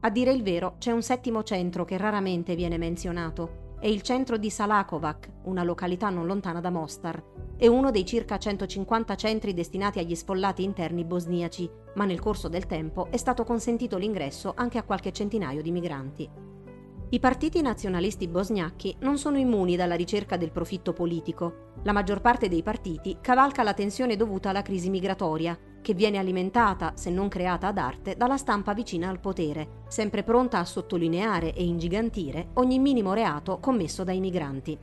A 0.00 0.10
dire 0.10 0.32
il 0.32 0.44
vero, 0.44 0.76
c'è 0.78 0.92
un 0.92 1.02
settimo 1.02 1.42
centro 1.42 1.84
che 1.84 1.96
raramente 1.96 2.54
viene 2.54 2.78
menzionato, 2.78 3.61
è 3.82 3.88
il 3.88 4.02
centro 4.02 4.36
di 4.36 4.48
Salakovac, 4.48 5.28
una 5.46 5.64
località 5.64 6.08
non 6.08 6.24
lontana 6.24 6.60
da 6.60 6.70
Mostar, 6.70 7.20
è 7.56 7.66
uno 7.66 7.90
dei 7.90 8.04
circa 8.04 8.38
150 8.38 9.16
centri 9.16 9.54
destinati 9.54 9.98
agli 9.98 10.14
sfollati 10.14 10.62
interni 10.62 11.04
bosniaci, 11.04 11.68
ma 11.96 12.04
nel 12.04 12.20
corso 12.20 12.46
del 12.46 12.66
tempo 12.66 13.08
è 13.10 13.16
stato 13.16 13.42
consentito 13.42 13.96
l'ingresso 13.96 14.52
anche 14.54 14.78
a 14.78 14.84
qualche 14.84 15.10
centinaio 15.10 15.62
di 15.62 15.72
migranti. 15.72 16.30
I 17.12 17.20
partiti 17.20 17.60
nazionalisti 17.60 18.26
bosgnacchi 18.26 18.96
non 19.00 19.18
sono 19.18 19.36
immuni 19.36 19.76
dalla 19.76 19.96
ricerca 19.96 20.38
del 20.38 20.50
profitto 20.50 20.94
politico. 20.94 21.72
La 21.82 21.92
maggior 21.92 22.22
parte 22.22 22.48
dei 22.48 22.62
partiti 22.62 23.18
cavalca 23.20 23.62
la 23.62 23.74
tensione 23.74 24.16
dovuta 24.16 24.48
alla 24.48 24.62
crisi 24.62 24.88
migratoria, 24.88 25.58
che 25.82 25.92
viene 25.92 26.16
alimentata, 26.16 26.92
se 26.94 27.10
non 27.10 27.28
creata 27.28 27.66
ad 27.66 27.76
arte, 27.76 28.16
dalla 28.16 28.38
stampa 28.38 28.72
vicina 28.72 29.10
al 29.10 29.20
potere, 29.20 29.82
sempre 29.88 30.22
pronta 30.22 30.58
a 30.58 30.64
sottolineare 30.64 31.52
e 31.52 31.62
ingigantire 31.62 32.48
ogni 32.54 32.78
minimo 32.78 33.12
reato 33.12 33.58
commesso 33.60 34.04
dai 34.04 34.18
migranti. 34.18 34.78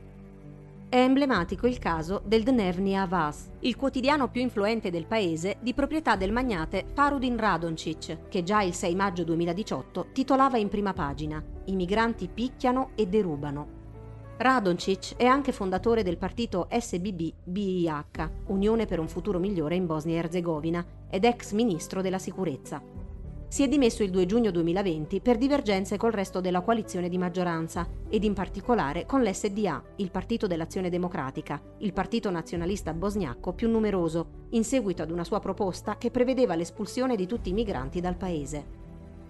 È 0.90 0.96
emblematico 0.96 1.68
il 1.68 1.78
caso 1.78 2.20
del 2.24 2.42
Dnevni 2.42 2.98
Avaz, 2.98 3.48
il 3.60 3.76
quotidiano 3.76 4.28
più 4.28 4.40
influente 4.40 4.90
del 4.90 5.06
paese 5.06 5.58
di 5.60 5.72
proprietà 5.72 6.16
del 6.16 6.32
magnate 6.32 6.84
Farudin 6.94 7.36
Radoncic, 7.36 8.26
che 8.28 8.42
già 8.42 8.62
il 8.62 8.74
6 8.74 8.96
maggio 8.96 9.22
2018 9.22 10.06
titolava 10.12 10.58
in 10.58 10.68
prima 10.68 10.92
pagina 10.92 11.40
I 11.66 11.76
migranti 11.76 12.26
picchiano 12.26 12.90
e 12.96 13.06
derubano. 13.06 13.68
Radoncic 14.38 15.14
è 15.14 15.26
anche 15.26 15.52
fondatore 15.52 16.02
del 16.02 16.18
partito 16.18 16.66
SBB-BIH, 16.68 18.30
Unione 18.46 18.86
per 18.86 18.98
un 18.98 19.06
futuro 19.06 19.38
migliore 19.38 19.76
in 19.76 19.86
Bosnia 19.86 20.16
e 20.16 20.18
Erzegovina, 20.18 20.84
ed 21.08 21.24
ex 21.24 21.52
ministro 21.52 22.02
della 22.02 22.18
sicurezza. 22.18 22.99
Si 23.50 23.64
è 23.64 23.68
dimesso 23.68 24.04
il 24.04 24.10
2 24.10 24.26
giugno 24.26 24.52
2020 24.52 25.20
per 25.20 25.36
divergenze 25.36 25.96
col 25.96 26.12
resto 26.12 26.40
della 26.40 26.60
coalizione 26.60 27.08
di 27.08 27.18
maggioranza 27.18 27.84
ed 28.08 28.22
in 28.22 28.32
particolare 28.32 29.06
con 29.06 29.24
l'SDA, 29.24 29.82
il 29.96 30.12
Partito 30.12 30.46
dell'Azione 30.46 30.88
Democratica, 30.88 31.60
il 31.78 31.92
partito 31.92 32.30
nazionalista 32.30 32.94
bosniacco 32.94 33.52
più 33.52 33.68
numeroso, 33.68 34.46
in 34.50 34.62
seguito 34.62 35.02
ad 35.02 35.10
una 35.10 35.24
sua 35.24 35.40
proposta 35.40 35.98
che 35.98 36.12
prevedeva 36.12 36.54
l'espulsione 36.54 37.16
di 37.16 37.26
tutti 37.26 37.50
i 37.50 37.52
migranti 37.52 38.00
dal 38.00 38.16
paese. 38.16 38.64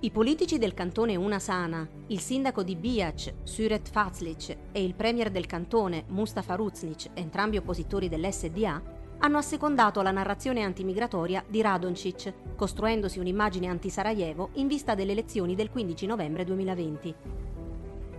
I 0.01 0.11
politici 0.11 0.59
del 0.59 0.75
cantone 0.75 1.17
Una 1.17 1.39
Sana, 1.39 1.89
il 2.09 2.21
sindaco 2.21 2.63
di 2.63 2.77
Bijac, 2.77 3.33
Suret 3.43 3.89
Fazlic, 3.89 4.55
e 4.73 4.85
il 4.85 4.95
premier 4.95 5.31
del 5.31 5.47
cantone, 5.47 6.05
Mustafa 6.09 6.57
Ruznic, 6.57 7.09
entrambi 7.15 7.57
oppositori 7.57 8.11
dell'SDA, 8.11 8.99
hanno 9.23 9.39
assecondato 9.39 10.01
la 10.01 10.11
narrazione 10.11 10.63
antimigratoria 10.63 11.45
di 11.47 11.61
Radoncic, 11.61 12.33
costruendosi 12.57 13.19
un'immagine 13.19 13.67
anti-Sarajevo 13.67 14.51
in 14.55 14.67
vista 14.67 14.95
delle 14.95 15.13
elezioni 15.13 15.55
del 15.55 15.71
15 15.71 16.07
novembre 16.07 16.45
2020. 16.45 17.15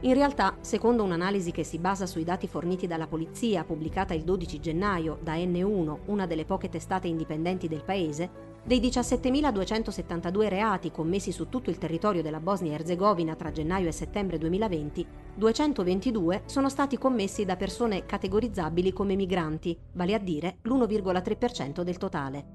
In 0.01 0.13
realtà, 0.13 0.57
secondo 0.61 1.03
un'analisi 1.03 1.51
che 1.51 1.63
si 1.63 1.79
basa 1.79 2.05
sui 2.05 2.23
dati 2.23 2.47
forniti 2.47 2.87
dalla 2.87 3.07
polizia, 3.07 3.63
pubblicata 3.63 4.13
il 4.13 4.23
12 4.23 4.59
gennaio 4.59 5.17
da 5.21 5.35
N1, 5.35 5.97
una 6.05 6.25
delle 6.25 6.45
poche 6.45 6.69
testate 6.69 7.07
indipendenti 7.07 7.67
del 7.67 7.83
paese, 7.83 8.50
dei 8.63 8.79
17.272 8.79 10.47
reati 10.47 10.91
commessi 10.91 11.31
su 11.31 11.49
tutto 11.49 11.69
il 11.71 11.79
territorio 11.79 12.21
della 12.21 12.39
Bosnia-Herzegovina 12.39 13.35
tra 13.35 13.51
gennaio 13.51 13.87
e 13.87 13.91
settembre 13.91 14.37
2020, 14.37 15.07
222 15.35 16.43
sono 16.45 16.69
stati 16.69 16.97
commessi 16.97 17.43
da 17.43 17.55
persone 17.55 18.05
categorizzabili 18.05 18.93
come 18.93 19.15
migranti, 19.15 19.77
vale 19.93 20.13
a 20.13 20.19
dire 20.19 20.57
l'1,3% 20.61 21.81
del 21.81 21.97
totale. 21.97 22.45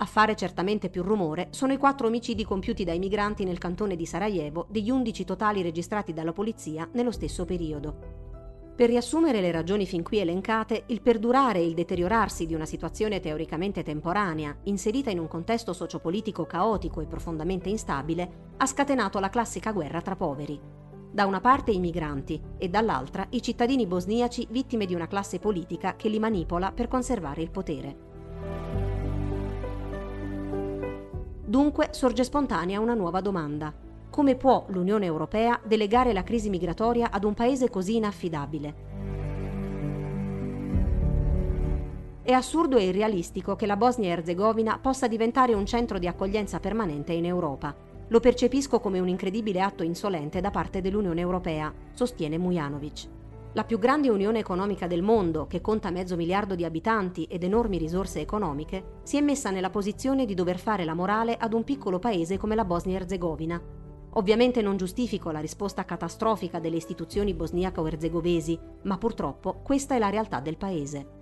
A 0.00 0.04
fare 0.04 0.36
certamente 0.36 0.90
più 0.90 1.02
rumore 1.02 1.48
sono 1.50 1.72
i 1.72 1.78
quattro 1.78 2.06
omicidi 2.06 2.44
compiuti 2.44 2.84
dai 2.84 2.98
migranti 2.98 3.44
nel 3.44 3.58
cantone 3.58 3.96
di 3.96 4.06
Sarajevo 4.06 4.66
degli 4.68 4.90
11 4.90 5.24
totali 5.24 5.62
registrati 5.62 6.12
dalla 6.12 6.32
polizia 6.32 6.88
nello 6.92 7.10
stesso 7.10 7.44
periodo. 7.44 8.27
Per 8.78 8.88
riassumere 8.88 9.40
le 9.40 9.50
ragioni 9.50 9.86
fin 9.86 10.04
qui 10.04 10.18
elencate, 10.18 10.84
il 10.86 11.02
perdurare 11.02 11.58
e 11.58 11.66
il 11.66 11.74
deteriorarsi 11.74 12.46
di 12.46 12.54
una 12.54 12.64
situazione 12.64 13.18
teoricamente 13.18 13.82
temporanea, 13.82 14.56
inserita 14.66 15.10
in 15.10 15.18
un 15.18 15.26
contesto 15.26 15.72
sociopolitico 15.72 16.46
caotico 16.46 17.00
e 17.00 17.06
profondamente 17.06 17.68
instabile, 17.68 18.52
ha 18.56 18.66
scatenato 18.66 19.18
la 19.18 19.30
classica 19.30 19.72
guerra 19.72 20.00
tra 20.00 20.14
poveri. 20.14 20.60
Da 21.10 21.26
una 21.26 21.40
parte 21.40 21.72
i 21.72 21.80
migranti 21.80 22.40
e 22.56 22.68
dall'altra 22.68 23.26
i 23.30 23.42
cittadini 23.42 23.84
bosniaci 23.84 24.46
vittime 24.48 24.86
di 24.86 24.94
una 24.94 25.08
classe 25.08 25.40
politica 25.40 25.96
che 25.96 26.08
li 26.08 26.20
manipola 26.20 26.70
per 26.70 26.86
conservare 26.86 27.42
il 27.42 27.50
potere. 27.50 27.96
Dunque 31.44 31.88
sorge 31.90 32.22
spontanea 32.22 32.78
una 32.78 32.94
nuova 32.94 33.20
domanda. 33.20 33.86
Come 34.18 34.34
può 34.34 34.64
l'Unione 34.70 35.06
Europea 35.06 35.60
delegare 35.62 36.12
la 36.12 36.24
crisi 36.24 36.50
migratoria 36.50 37.12
ad 37.12 37.22
un 37.22 37.34
paese 37.34 37.70
così 37.70 37.94
inaffidabile? 37.94 38.74
È 42.22 42.32
assurdo 42.32 42.78
e 42.78 42.86
irrealistico 42.86 43.54
che 43.54 43.66
la 43.66 43.76
Bosnia 43.76 44.10
Erzegovina 44.10 44.80
possa 44.80 45.06
diventare 45.06 45.54
un 45.54 45.64
centro 45.66 46.00
di 46.00 46.08
accoglienza 46.08 46.58
permanente 46.58 47.12
in 47.12 47.26
Europa. 47.26 47.72
Lo 48.08 48.18
percepisco 48.18 48.80
come 48.80 48.98
un 48.98 49.06
incredibile 49.06 49.60
atto 49.60 49.84
insolente 49.84 50.40
da 50.40 50.50
parte 50.50 50.80
dell'Unione 50.80 51.20
Europea, 51.20 51.72
sostiene 51.92 52.38
Mujanovic. 52.38 53.08
La 53.52 53.62
più 53.62 53.78
grande 53.78 54.10
unione 54.10 54.40
economica 54.40 54.88
del 54.88 55.02
mondo, 55.02 55.46
che 55.46 55.60
conta 55.60 55.92
mezzo 55.92 56.16
miliardo 56.16 56.56
di 56.56 56.64
abitanti 56.64 57.22
ed 57.30 57.44
enormi 57.44 57.78
risorse 57.78 58.18
economiche, 58.18 58.98
si 59.04 59.16
è 59.16 59.20
messa 59.20 59.50
nella 59.50 59.70
posizione 59.70 60.26
di 60.26 60.34
dover 60.34 60.58
fare 60.58 60.84
la 60.84 60.94
morale 60.94 61.36
ad 61.36 61.52
un 61.52 61.62
piccolo 61.62 62.00
paese 62.00 62.36
come 62.36 62.56
la 62.56 62.64
Bosnia 62.64 62.98
e 62.98 63.02
Erzegovina, 63.02 63.86
Ovviamente 64.12 64.62
non 64.62 64.76
giustifico 64.76 65.30
la 65.30 65.40
risposta 65.40 65.84
catastrofica 65.84 66.58
delle 66.58 66.76
istituzioni 66.76 67.34
bosniaco-erzegovesi, 67.34 68.58
ma 68.82 68.98
purtroppo 68.98 69.60
questa 69.62 69.94
è 69.94 69.98
la 69.98 70.10
realtà 70.10 70.40
del 70.40 70.56
paese. 70.56 71.16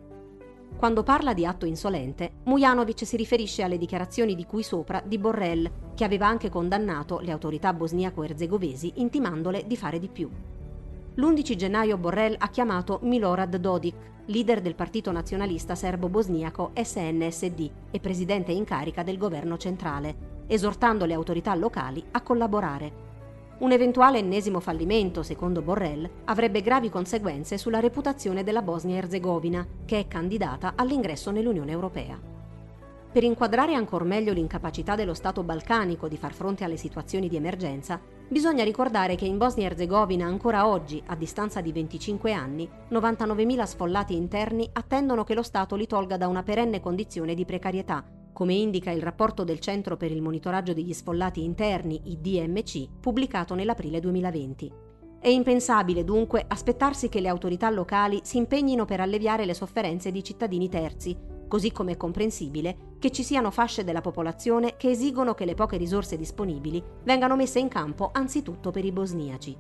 Quando 0.77 1.03
parla 1.03 1.33
di 1.33 1.47
atto 1.47 1.65
insolente, 1.65 2.33
Mujanovic 2.45 3.07
si 3.07 3.17
riferisce 3.17 3.63
alle 3.63 3.79
dichiarazioni 3.79 4.35
di 4.35 4.45
cui 4.45 4.63
sopra 4.63 5.03
di 5.05 5.19
Borrell, 5.19 5.95
che 5.95 6.05
aveva 6.05 6.27
anche 6.27 6.51
condannato 6.51 7.19
le 7.21 7.33
autorità 7.33 7.73
bosniaco-erzegovesi 7.73 8.93
intimandole 8.97 9.67
di 9.67 9.77
fare 9.77 9.99
di 9.99 10.09
più. 10.09 10.31
L'11 11.15 11.55
gennaio 11.55 11.97
Borrell 11.97 12.37
ha 12.39 12.49
chiamato 12.49 12.99
Milorad 13.03 13.57
Dodik, 13.57 13.95
leader 14.27 14.61
del 14.61 14.75
partito 14.75 15.11
nazionalista 15.13 15.75
serbo-bosniaco 15.75 16.73
SNSD 16.75 17.71
e 17.91 18.01
presidente 18.01 18.53
in 18.53 18.65
carica 18.65 19.03
del 19.03 19.17
governo 19.17 19.57
centrale, 19.57 20.36
esortando 20.47 21.05
le 21.05 21.15
autorità 21.15 21.55
locali 21.55 22.05
a 22.13 22.21
collaborare. 22.23 23.05
Un 23.59 23.73
eventuale 23.73 24.19
ennesimo 24.19 24.61
fallimento, 24.61 25.23
secondo 25.23 25.63
Borrell, 25.63 26.09
avrebbe 26.25 26.61
gravi 26.61 26.91
conseguenze 26.91 27.57
sulla 27.57 27.81
reputazione 27.81 28.45
della 28.45 28.61
Bosnia-Herzegovina, 28.61 29.67
che 29.87 29.99
è 29.99 30.09
candidata 30.09 30.75
all'ingresso 30.77 31.31
nell'Unione 31.31 31.73
Europea. 31.73 32.21
Per 33.11 33.25
inquadrare 33.25 33.73
ancora 33.73 34.05
meglio 34.05 34.35
l'incapacità 34.35 34.95
dello 34.95 35.15
Stato 35.15 35.43
balcanico 35.43 36.07
di 36.07 36.19
far 36.19 36.35
fronte 36.35 36.65
alle 36.65 36.77
situazioni 36.77 37.31
di 37.31 37.37
emergenza, 37.37 37.99
bisogna 38.29 38.63
ricordare 38.63 39.15
che 39.15 39.25
in 39.25 39.39
Bosnia-Herzegovina 39.39 40.27
ancora 40.27 40.67
oggi, 40.67 41.03
a 41.07 41.17
distanza 41.17 41.63
di 41.63 41.73
25 41.73 42.35
anni, 42.35 42.69
99.000 42.91 43.63
sfollati 43.63 44.15
interni 44.15 44.69
attendono 44.71 45.25
che 45.25 45.33
lo 45.33 45.43
Stato 45.43 45.77
li 45.77 45.87
tolga 45.87 46.19
da 46.19 46.29
una 46.29 46.43
perenne 46.43 46.81
condizione 46.81 47.33
di 47.35 47.47
precarietà 47.47 48.05
come 48.37 48.53
indica 48.53 48.91
il 48.91 49.01
rapporto 49.01 49.45
del 49.45 49.61
Centro 49.61 49.97
per 49.97 50.13
il 50.13 50.21
monitoraggio 50.21 50.75
degli 50.75 50.93
sfollati 50.93 51.43
interni, 51.43 52.03
il 52.05 52.19
DMC, 52.19 52.87
pubblicato 53.01 53.55
nell'aprile 53.55 53.99
2020. 53.99 54.73
È 55.19 55.29
impensabile 55.29 56.05
dunque 56.05 56.45
aspettarsi 56.47 57.09
che 57.09 57.21
le 57.21 57.29
autorità 57.29 57.71
locali 57.71 58.21
si 58.25 58.37
impegnino 58.37 58.85
per 58.85 59.01
alleviare 59.01 59.47
le 59.47 59.55
sofferenze 59.55 60.13
di 60.13 60.23
cittadini 60.23 60.69
terzi, 60.69 61.17
così 61.49 61.73
come 61.73 61.93
è 61.93 61.97
comprensibile 61.97 62.97
che 62.99 63.11
ci 63.11 63.23
siano 63.23 63.51
fasce 63.51 63.85
della 63.85 64.03
popolazione 64.03 64.77
che 64.77 64.91
esigono 64.91 65.33
che 65.33 65.47
le 65.47 65.55
poche 65.55 65.79
risorse 65.79 66.19
disponibili 66.19 66.85
vengano 67.05 67.37
messe 67.37 67.59
in 67.59 67.69
campo 67.69 68.11
anzitutto 68.13 68.71
per 68.71 68.85
i 68.85 68.93
bosniaci. 68.93 69.57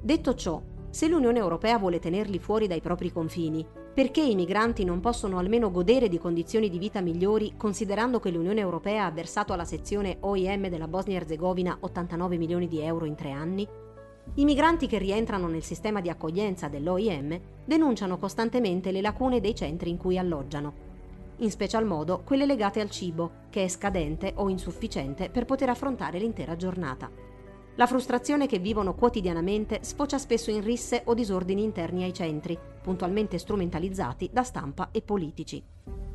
Detto 0.00 0.34
ciò, 0.34 0.62
se 0.88 1.08
l'Unione 1.08 1.40
Europea 1.40 1.76
vuole 1.76 1.98
tenerli 1.98 2.38
fuori 2.38 2.66
dai 2.66 2.80
propri 2.80 3.12
confini, 3.12 3.66
perché 3.94 4.20
i 4.22 4.34
migranti 4.34 4.84
non 4.84 5.00
possono 5.00 5.38
almeno 5.38 5.70
godere 5.70 6.08
di 6.08 6.18
condizioni 6.18 6.70
di 6.70 6.78
vita 6.78 7.00
migliori 7.00 7.54
considerando 7.56 8.20
che 8.20 8.30
l'Unione 8.30 8.60
Europea 8.60 9.06
ha 9.06 9.10
versato 9.10 9.52
alla 9.52 9.64
sezione 9.64 10.16
OIM 10.20 10.68
della 10.68 10.88
Bosnia-Herzegovina 10.88 11.76
89 11.80 12.36
milioni 12.38 12.68
di 12.68 12.80
euro 12.80 13.04
in 13.04 13.14
tre 13.14 13.30
anni? 13.30 13.68
I 14.34 14.44
migranti 14.44 14.86
che 14.86 14.98
rientrano 14.98 15.48
nel 15.48 15.62
sistema 15.62 16.00
di 16.00 16.08
accoglienza 16.08 16.68
dell'OIM 16.68 17.38
denunciano 17.64 18.18
costantemente 18.18 18.92
le 18.92 19.00
lacune 19.00 19.40
dei 19.40 19.54
centri 19.54 19.90
in 19.90 19.98
cui 19.98 20.16
alloggiano 20.16 20.90
in 21.42 21.50
special 21.50 21.84
modo 21.84 22.22
quelle 22.24 22.46
legate 22.46 22.80
al 22.80 22.90
cibo, 22.90 23.30
che 23.50 23.64
è 23.64 23.68
scadente 23.68 24.32
o 24.36 24.48
insufficiente 24.48 25.28
per 25.28 25.44
poter 25.44 25.68
affrontare 25.68 26.18
l'intera 26.18 26.56
giornata. 26.56 27.10
La 27.76 27.86
frustrazione 27.86 28.46
che 28.46 28.58
vivono 28.58 28.94
quotidianamente 28.94 29.78
sfocia 29.82 30.18
spesso 30.18 30.50
in 30.50 30.62
risse 30.62 31.02
o 31.06 31.14
disordini 31.14 31.62
interni 31.62 32.02
ai 32.02 32.12
centri, 32.12 32.58
puntualmente 32.82 33.38
strumentalizzati 33.38 34.28
da 34.30 34.42
stampa 34.42 34.90
e 34.92 35.00
politici. 35.00 35.62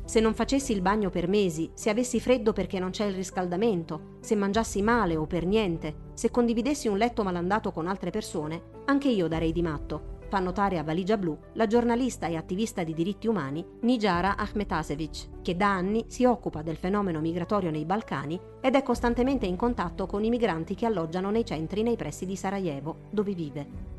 Se 0.04 0.20
non 0.20 0.34
facessi 0.34 0.72
il 0.72 0.80
bagno 0.80 1.10
per 1.10 1.28
mesi, 1.28 1.70
se 1.74 1.90
avessi 1.90 2.20
freddo 2.20 2.52
perché 2.52 2.78
non 2.78 2.90
c'è 2.90 3.06
il 3.06 3.14
riscaldamento, 3.14 4.16
se 4.20 4.36
mangiassi 4.36 4.82
male 4.82 5.16
o 5.16 5.26
per 5.26 5.44
niente, 5.44 6.12
se 6.14 6.30
condividessi 6.30 6.86
un 6.88 6.96
letto 6.96 7.24
malandato 7.24 7.72
con 7.72 7.88
altre 7.88 8.10
persone, 8.10 8.62
anche 8.86 9.08
io 9.08 9.26
darei 9.28 9.52
di 9.52 9.60
matto, 9.60 10.16
fa 10.28 10.38
notare 10.38 10.78
a 10.78 10.82
Valigia 10.82 11.16
Blu 11.16 11.36
la 11.54 11.66
giornalista 11.66 12.26
e 12.26 12.36
attivista 12.36 12.84
di 12.84 12.92
diritti 12.92 13.26
umani 13.26 13.64
Nijara 13.80 14.36
Ahmetasevic, 14.36 15.40
che 15.42 15.56
da 15.56 15.72
anni 15.72 16.04
si 16.06 16.24
occupa 16.24 16.62
del 16.62 16.76
fenomeno 16.76 17.20
migratorio 17.20 17.70
nei 17.70 17.86
Balcani 17.86 18.38
ed 18.60 18.74
è 18.74 18.82
costantemente 18.82 19.46
in 19.46 19.56
contatto 19.56 20.06
con 20.06 20.22
i 20.22 20.28
migranti 20.28 20.74
che 20.74 20.86
alloggiano 20.86 21.30
nei 21.30 21.44
centri 21.44 21.82
nei 21.82 21.96
pressi 21.96 22.26
di 22.26 22.36
Sarajevo, 22.36 23.06
dove 23.10 23.32
vive. 23.32 23.96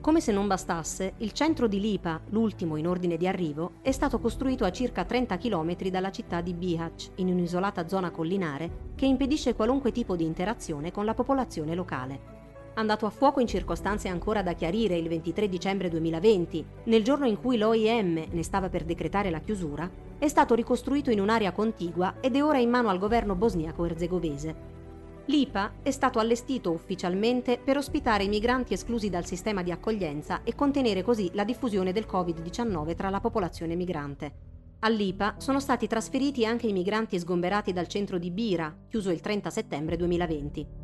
Come 0.00 0.20
se 0.20 0.32
non 0.32 0.48
bastasse, 0.48 1.14
il 1.18 1.30
centro 1.30 1.68
di 1.68 1.78
Lipa, 1.78 2.20
l'ultimo 2.30 2.74
in 2.74 2.88
ordine 2.88 3.16
di 3.16 3.28
arrivo, 3.28 3.74
è 3.82 3.92
stato 3.92 4.18
costruito 4.18 4.64
a 4.64 4.72
circa 4.72 5.04
30 5.04 5.38
km 5.38 5.76
dalla 5.90 6.10
città 6.10 6.40
di 6.40 6.54
Bihać, 6.54 7.12
in 7.16 7.28
un'isolata 7.28 7.86
zona 7.86 8.10
collinare 8.10 8.90
che 8.96 9.06
impedisce 9.06 9.54
qualunque 9.54 9.92
tipo 9.92 10.16
di 10.16 10.24
interazione 10.24 10.90
con 10.90 11.04
la 11.04 11.14
popolazione 11.14 11.76
locale 11.76 12.41
andato 12.74 13.06
a 13.06 13.10
fuoco 13.10 13.40
in 13.40 13.46
circostanze 13.46 14.08
ancora 14.08 14.42
da 14.42 14.54
chiarire 14.54 14.96
il 14.96 15.08
23 15.08 15.48
dicembre 15.48 15.88
2020, 15.88 16.64
nel 16.84 17.04
giorno 17.04 17.26
in 17.26 17.38
cui 17.40 17.58
l'OIM 17.58 18.24
ne 18.30 18.42
stava 18.42 18.68
per 18.68 18.84
decretare 18.84 19.30
la 19.30 19.40
chiusura, 19.40 19.90
è 20.18 20.28
stato 20.28 20.54
ricostruito 20.54 21.10
in 21.10 21.20
un'area 21.20 21.52
contigua 21.52 22.14
ed 22.20 22.36
è 22.36 22.42
ora 22.42 22.58
in 22.58 22.70
mano 22.70 22.88
al 22.88 22.98
governo 22.98 23.34
bosniaco-erzegovese. 23.34 24.80
L'IPA 25.26 25.74
è 25.82 25.90
stato 25.90 26.18
allestito 26.18 26.72
ufficialmente 26.72 27.58
per 27.62 27.76
ospitare 27.76 28.24
i 28.24 28.28
migranti 28.28 28.72
esclusi 28.72 29.08
dal 29.08 29.24
sistema 29.24 29.62
di 29.62 29.70
accoglienza 29.70 30.42
e 30.42 30.54
contenere 30.54 31.02
così 31.02 31.30
la 31.34 31.44
diffusione 31.44 31.92
del 31.92 32.06
Covid-19 32.10 32.94
tra 32.96 33.08
la 33.08 33.20
popolazione 33.20 33.76
migrante. 33.76 34.32
All'IPA 34.80 35.36
sono 35.38 35.60
stati 35.60 35.86
trasferiti 35.86 36.44
anche 36.44 36.66
i 36.66 36.72
migranti 36.72 37.16
sgomberati 37.16 37.72
dal 37.72 37.86
centro 37.86 38.18
di 38.18 38.32
Bira, 38.32 38.74
chiuso 38.88 39.10
il 39.10 39.20
30 39.20 39.48
settembre 39.48 39.96
2020. 39.96 40.81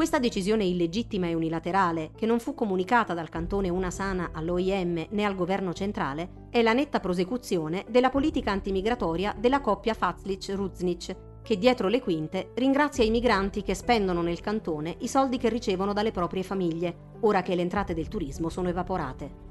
Questa 0.00 0.18
decisione 0.18 0.64
illegittima 0.64 1.26
e 1.26 1.34
unilaterale, 1.34 2.12
che 2.16 2.24
non 2.24 2.40
fu 2.40 2.54
comunicata 2.54 3.12
dal 3.12 3.28
cantone 3.28 3.68
Una 3.68 3.90
Sana 3.90 4.30
all'OIM 4.32 5.08
né 5.10 5.24
al 5.26 5.34
governo 5.34 5.74
centrale, 5.74 6.46
è 6.48 6.62
la 6.62 6.72
netta 6.72 7.00
prosecuzione 7.00 7.84
della 7.86 8.08
politica 8.08 8.50
antimigratoria 8.50 9.36
della 9.38 9.60
coppia 9.60 9.92
Fazlic-Ruznic, 9.92 11.42
che 11.42 11.58
dietro 11.58 11.88
le 11.88 12.00
quinte 12.00 12.52
ringrazia 12.54 13.04
i 13.04 13.10
migranti 13.10 13.62
che 13.62 13.74
spendono 13.74 14.22
nel 14.22 14.40
cantone 14.40 14.96
i 15.00 15.06
soldi 15.06 15.36
che 15.36 15.50
ricevono 15.50 15.92
dalle 15.92 16.12
proprie 16.12 16.44
famiglie, 16.44 17.18
ora 17.20 17.42
che 17.42 17.54
le 17.54 17.60
entrate 17.60 17.92
del 17.92 18.08
turismo 18.08 18.48
sono 18.48 18.70
evaporate. 18.70 19.49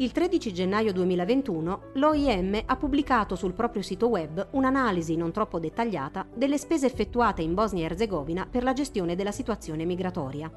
Il 0.00 0.12
13 0.12 0.52
gennaio 0.54 0.92
2021 0.92 1.80
l'OIM 1.94 2.62
ha 2.66 2.76
pubblicato 2.76 3.34
sul 3.34 3.52
proprio 3.52 3.82
sito 3.82 4.06
web 4.06 4.46
un'analisi 4.52 5.16
non 5.16 5.32
troppo 5.32 5.58
dettagliata 5.58 6.24
delle 6.32 6.56
spese 6.56 6.86
effettuate 6.86 7.42
in 7.42 7.52
Bosnia 7.52 7.82
e 7.82 7.86
Erzegovina 7.86 8.46
per 8.48 8.62
la 8.62 8.72
gestione 8.72 9.16
della 9.16 9.32
situazione 9.32 9.84
migratoria. 9.84 10.48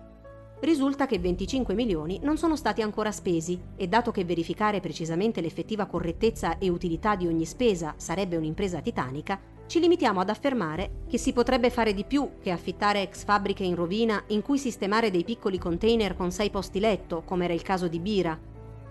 Risulta 0.60 1.08
che 1.08 1.18
25 1.18 1.74
milioni 1.74 2.20
non 2.22 2.38
sono 2.38 2.56
stati 2.56 2.84
ancora 2.84 3.12
spesi 3.12 3.60
e 3.76 3.88
dato 3.88 4.12
che 4.12 4.26
verificare 4.26 4.80
precisamente 4.80 5.42
l'effettiva 5.42 5.88
correttezza 5.88 6.60
e 6.60 6.70
utilità 6.70 7.16
di 7.16 7.26
ogni 7.26 7.46
spesa 7.46 7.96
sarebbe 7.98 8.38
un'impresa 8.38 8.80
titanica, 8.80 9.40
ci 9.66 9.80
limitiamo 9.80 10.20
ad 10.20 10.30
affermare 10.30 11.06
che 11.10 11.18
si 11.18 11.34
potrebbe 11.34 11.72
fare 11.72 11.96
di 11.96 12.04
più 12.04 12.34
che 12.40 12.52
affittare 12.52 13.02
ex 13.02 13.24
fabbriche 13.24 13.64
in 13.64 13.74
rovina 13.74 14.22
in 14.28 14.44
cui 14.44 14.60
sistemare 14.60 15.10
dei 15.10 15.24
piccoli 15.24 15.58
container 15.58 16.16
con 16.16 16.30
sei 16.30 16.52
posti 16.52 16.80
letto, 16.80 17.24
come 17.26 17.46
era 17.46 17.54
il 17.54 17.64
caso 17.64 17.88
di 17.88 18.00
Bira, 18.00 18.38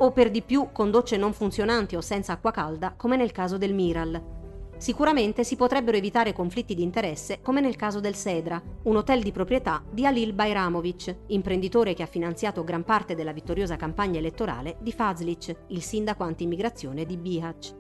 o 0.03 0.13
per 0.13 0.31
di 0.31 0.43
più 0.43 0.69
con 0.73 0.91
docce 0.91 1.17
non 1.17 1.33
funzionanti 1.33 1.97
o 1.97 2.01
senza 2.01 2.33
acqua 2.33 2.51
calda, 2.51 2.95
come 2.97 3.17
nel 3.17 3.33
caso 3.33 3.59
del 3.59 3.75
Miral. 3.75 4.39
Sicuramente 4.79 5.45
si 5.45 5.57
potrebbero 5.57 5.99
evitare 5.99 6.33
conflitti 6.33 6.75
di 6.75 6.83
interesse, 6.83 7.41
come 7.43 7.61
nel 7.61 7.77
caso 7.77 8.01
del 8.01 8.15
Sedra, 8.15 8.63
un 8.85 8.97
hotel 8.97 9.23
di 9.23 9.31
proprietà 9.31 9.85
di 9.91 10.07
Alil 10.07 10.33
Bajramovic, 10.33 11.17
imprenditore 11.27 11.93
che 11.93 12.03
ha 12.03 12.07
finanziato 12.07 12.65
gran 12.65 12.83
parte 12.83 13.15
della 13.15 13.33
vittoriosa 13.33 13.77
campagna 13.77 14.19
elettorale 14.19 14.79
di 14.81 14.91
Fazlic, 14.91 15.55
il 15.67 15.83
sindaco 15.83 16.23
anti-immigrazione 16.23 17.05
di 17.05 17.19
Bihać. 17.19 17.75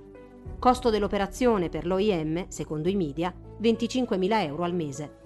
Costo 0.59 0.91
dell'operazione 0.91 1.71
per 1.71 1.87
l'OIM, 1.87 2.49
secondo 2.49 2.91
i 2.91 2.97
media, 2.97 3.35
25.000 3.63 4.45
euro 4.45 4.65
al 4.65 4.75
mese. 4.75 5.19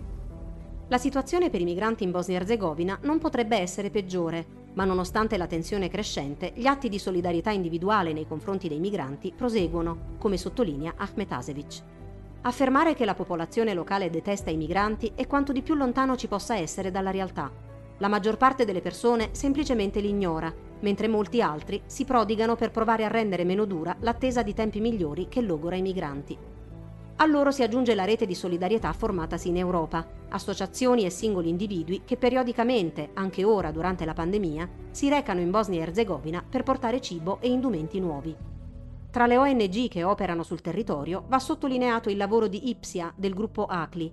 La 0.86 0.98
situazione 0.98 1.50
per 1.50 1.60
i 1.60 1.64
migranti 1.64 2.04
in 2.04 2.12
Bosnia-Herzegovina 2.12 3.00
non 3.02 3.18
potrebbe 3.18 3.56
essere 3.56 3.90
peggiore, 3.90 4.62
ma 4.74 4.84
nonostante 4.84 5.36
la 5.36 5.46
tensione 5.46 5.88
crescente, 5.88 6.52
gli 6.54 6.66
atti 6.66 6.88
di 6.88 6.98
solidarietà 6.98 7.50
individuale 7.50 8.12
nei 8.12 8.26
confronti 8.26 8.68
dei 8.68 8.78
migranti 8.78 9.32
proseguono, 9.36 10.16
come 10.18 10.36
sottolinea 10.36 10.94
Ahmetasevic. 10.96 11.82
Affermare 12.42 12.94
che 12.94 13.04
la 13.04 13.14
popolazione 13.14 13.72
locale 13.72 14.10
detesta 14.10 14.50
i 14.50 14.56
migranti 14.56 15.12
è 15.14 15.26
quanto 15.26 15.52
di 15.52 15.62
più 15.62 15.74
lontano 15.74 16.16
ci 16.16 16.28
possa 16.28 16.56
essere 16.56 16.90
dalla 16.90 17.10
realtà. 17.10 17.50
La 17.98 18.08
maggior 18.08 18.36
parte 18.36 18.64
delle 18.64 18.82
persone 18.82 19.30
semplicemente 19.32 20.00
li 20.00 20.08
ignora, 20.08 20.52
mentre 20.80 21.08
molti 21.08 21.40
altri 21.40 21.80
si 21.86 22.04
prodigano 22.04 22.56
per 22.56 22.70
provare 22.70 23.04
a 23.04 23.08
rendere 23.08 23.44
meno 23.44 23.64
dura 23.64 23.96
l'attesa 24.00 24.42
di 24.42 24.52
tempi 24.52 24.80
migliori 24.80 25.28
che 25.28 25.40
logora 25.40 25.76
i 25.76 25.82
migranti. 25.82 26.36
A 27.16 27.26
loro 27.26 27.52
si 27.52 27.62
aggiunge 27.62 27.94
la 27.94 28.04
rete 28.04 28.26
di 28.26 28.34
solidarietà 28.34 28.92
formatasi 28.92 29.48
in 29.48 29.56
Europa, 29.56 30.04
associazioni 30.30 31.04
e 31.04 31.10
singoli 31.10 31.48
individui 31.48 32.02
che 32.04 32.16
periodicamente, 32.16 33.10
anche 33.14 33.44
ora 33.44 33.70
durante 33.70 34.04
la 34.04 34.14
pandemia, 34.14 34.68
si 34.90 35.08
recano 35.08 35.38
in 35.38 35.50
Bosnia 35.50 35.78
e 35.78 35.82
Erzegovina 35.82 36.44
per 36.48 36.64
portare 36.64 37.00
cibo 37.00 37.38
e 37.40 37.48
indumenti 37.48 38.00
nuovi. 38.00 38.36
Tra 39.10 39.26
le 39.26 39.36
ONG 39.36 39.86
che 39.86 40.02
operano 40.02 40.42
sul 40.42 40.60
territorio 40.60 41.22
va 41.28 41.38
sottolineato 41.38 42.10
il 42.10 42.16
lavoro 42.16 42.48
di 42.48 42.68
Ipsia 42.68 43.12
del 43.14 43.32
gruppo 43.32 43.66
ACLI. 43.66 44.12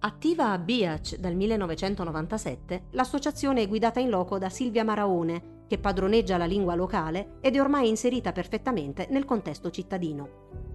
Attiva 0.00 0.52
a 0.52 0.58
Biac 0.58 1.16
dal 1.16 1.34
1997, 1.34 2.84
l'associazione 2.92 3.60
è 3.60 3.68
guidata 3.68 4.00
in 4.00 4.08
loco 4.08 4.38
da 4.38 4.48
Silvia 4.48 4.84
Maraone, 4.84 5.64
che 5.66 5.76
padroneggia 5.76 6.38
la 6.38 6.46
lingua 6.46 6.74
locale 6.74 7.32
ed 7.42 7.56
è 7.56 7.60
ormai 7.60 7.90
inserita 7.90 8.32
perfettamente 8.32 9.06
nel 9.10 9.26
contesto 9.26 9.70
cittadino. 9.70 10.67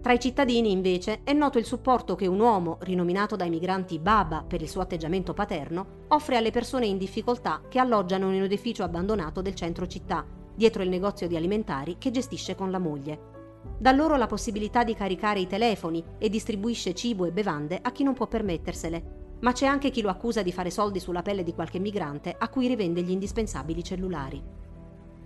Tra 0.00 0.14
i 0.14 0.18
cittadini, 0.18 0.70
invece, 0.70 1.20
è 1.24 1.34
noto 1.34 1.58
il 1.58 1.66
supporto 1.66 2.14
che 2.14 2.26
un 2.26 2.40
uomo, 2.40 2.78
rinominato 2.80 3.36
dai 3.36 3.50
migranti 3.50 3.98
Baba 3.98 4.42
per 4.46 4.62
il 4.62 4.68
suo 4.68 4.80
atteggiamento 4.80 5.34
paterno, 5.34 6.04
offre 6.08 6.36
alle 6.36 6.50
persone 6.50 6.86
in 6.86 6.96
difficoltà 6.96 7.60
che 7.68 7.78
alloggiano 7.78 8.28
in 8.28 8.36
un 8.36 8.44
edificio 8.44 8.82
abbandonato 8.82 9.42
del 9.42 9.54
centro 9.54 9.86
città, 9.86 10.24
dietro 10.54 10.82
il 10.82 10.88
negozio 10.88 11.28
di 11.28 11.36
alimentari 11.36 11.96
che 11.98 12.10
gestisce 12.10 12.54
con 12.54 12.70
la 12.70 12.78
moglie. 12.78 13.28
Dà 13.78 13.92
loro 13.92 14.16
la 14.16 14.26
possibilità 14.26 14.84
di 14.84 14.94
caricare 14.94 15.40
i 15.40 15.46
telefoni 15.46 16.02
e 16.16 16.30
distribuisce 16.30 16.94
cibo 16.94 17.26
e 17.26 17.32
bevande 17.32 17.78
a 17.82 17.92
chi 17.92 18.02
non 18.02 18.14
può 18.14 18.26
permettersele. 18.26 19.18
Ma 19.40 19.52
c'è 19.52 19.66
anche 19.66 19.90
chi 19.90 20.00
lo 20.00 20.08
accusa 20.08 20.42
di 20.42 20.52
fare 20.52 20.70
soldi 20.70 20.98
sulla 20.98 21.22
pelle 21.22 21.42
di 21.42 21.52
qualche 21.52 21.78
migrante 21.78 22.34
a 22.38 22.48
cui 22.48 22.68
rivende 22.68 23.02
gli 23.02 23.10
indispensabili 23.10 23.84
cellulari. 23.84 24.42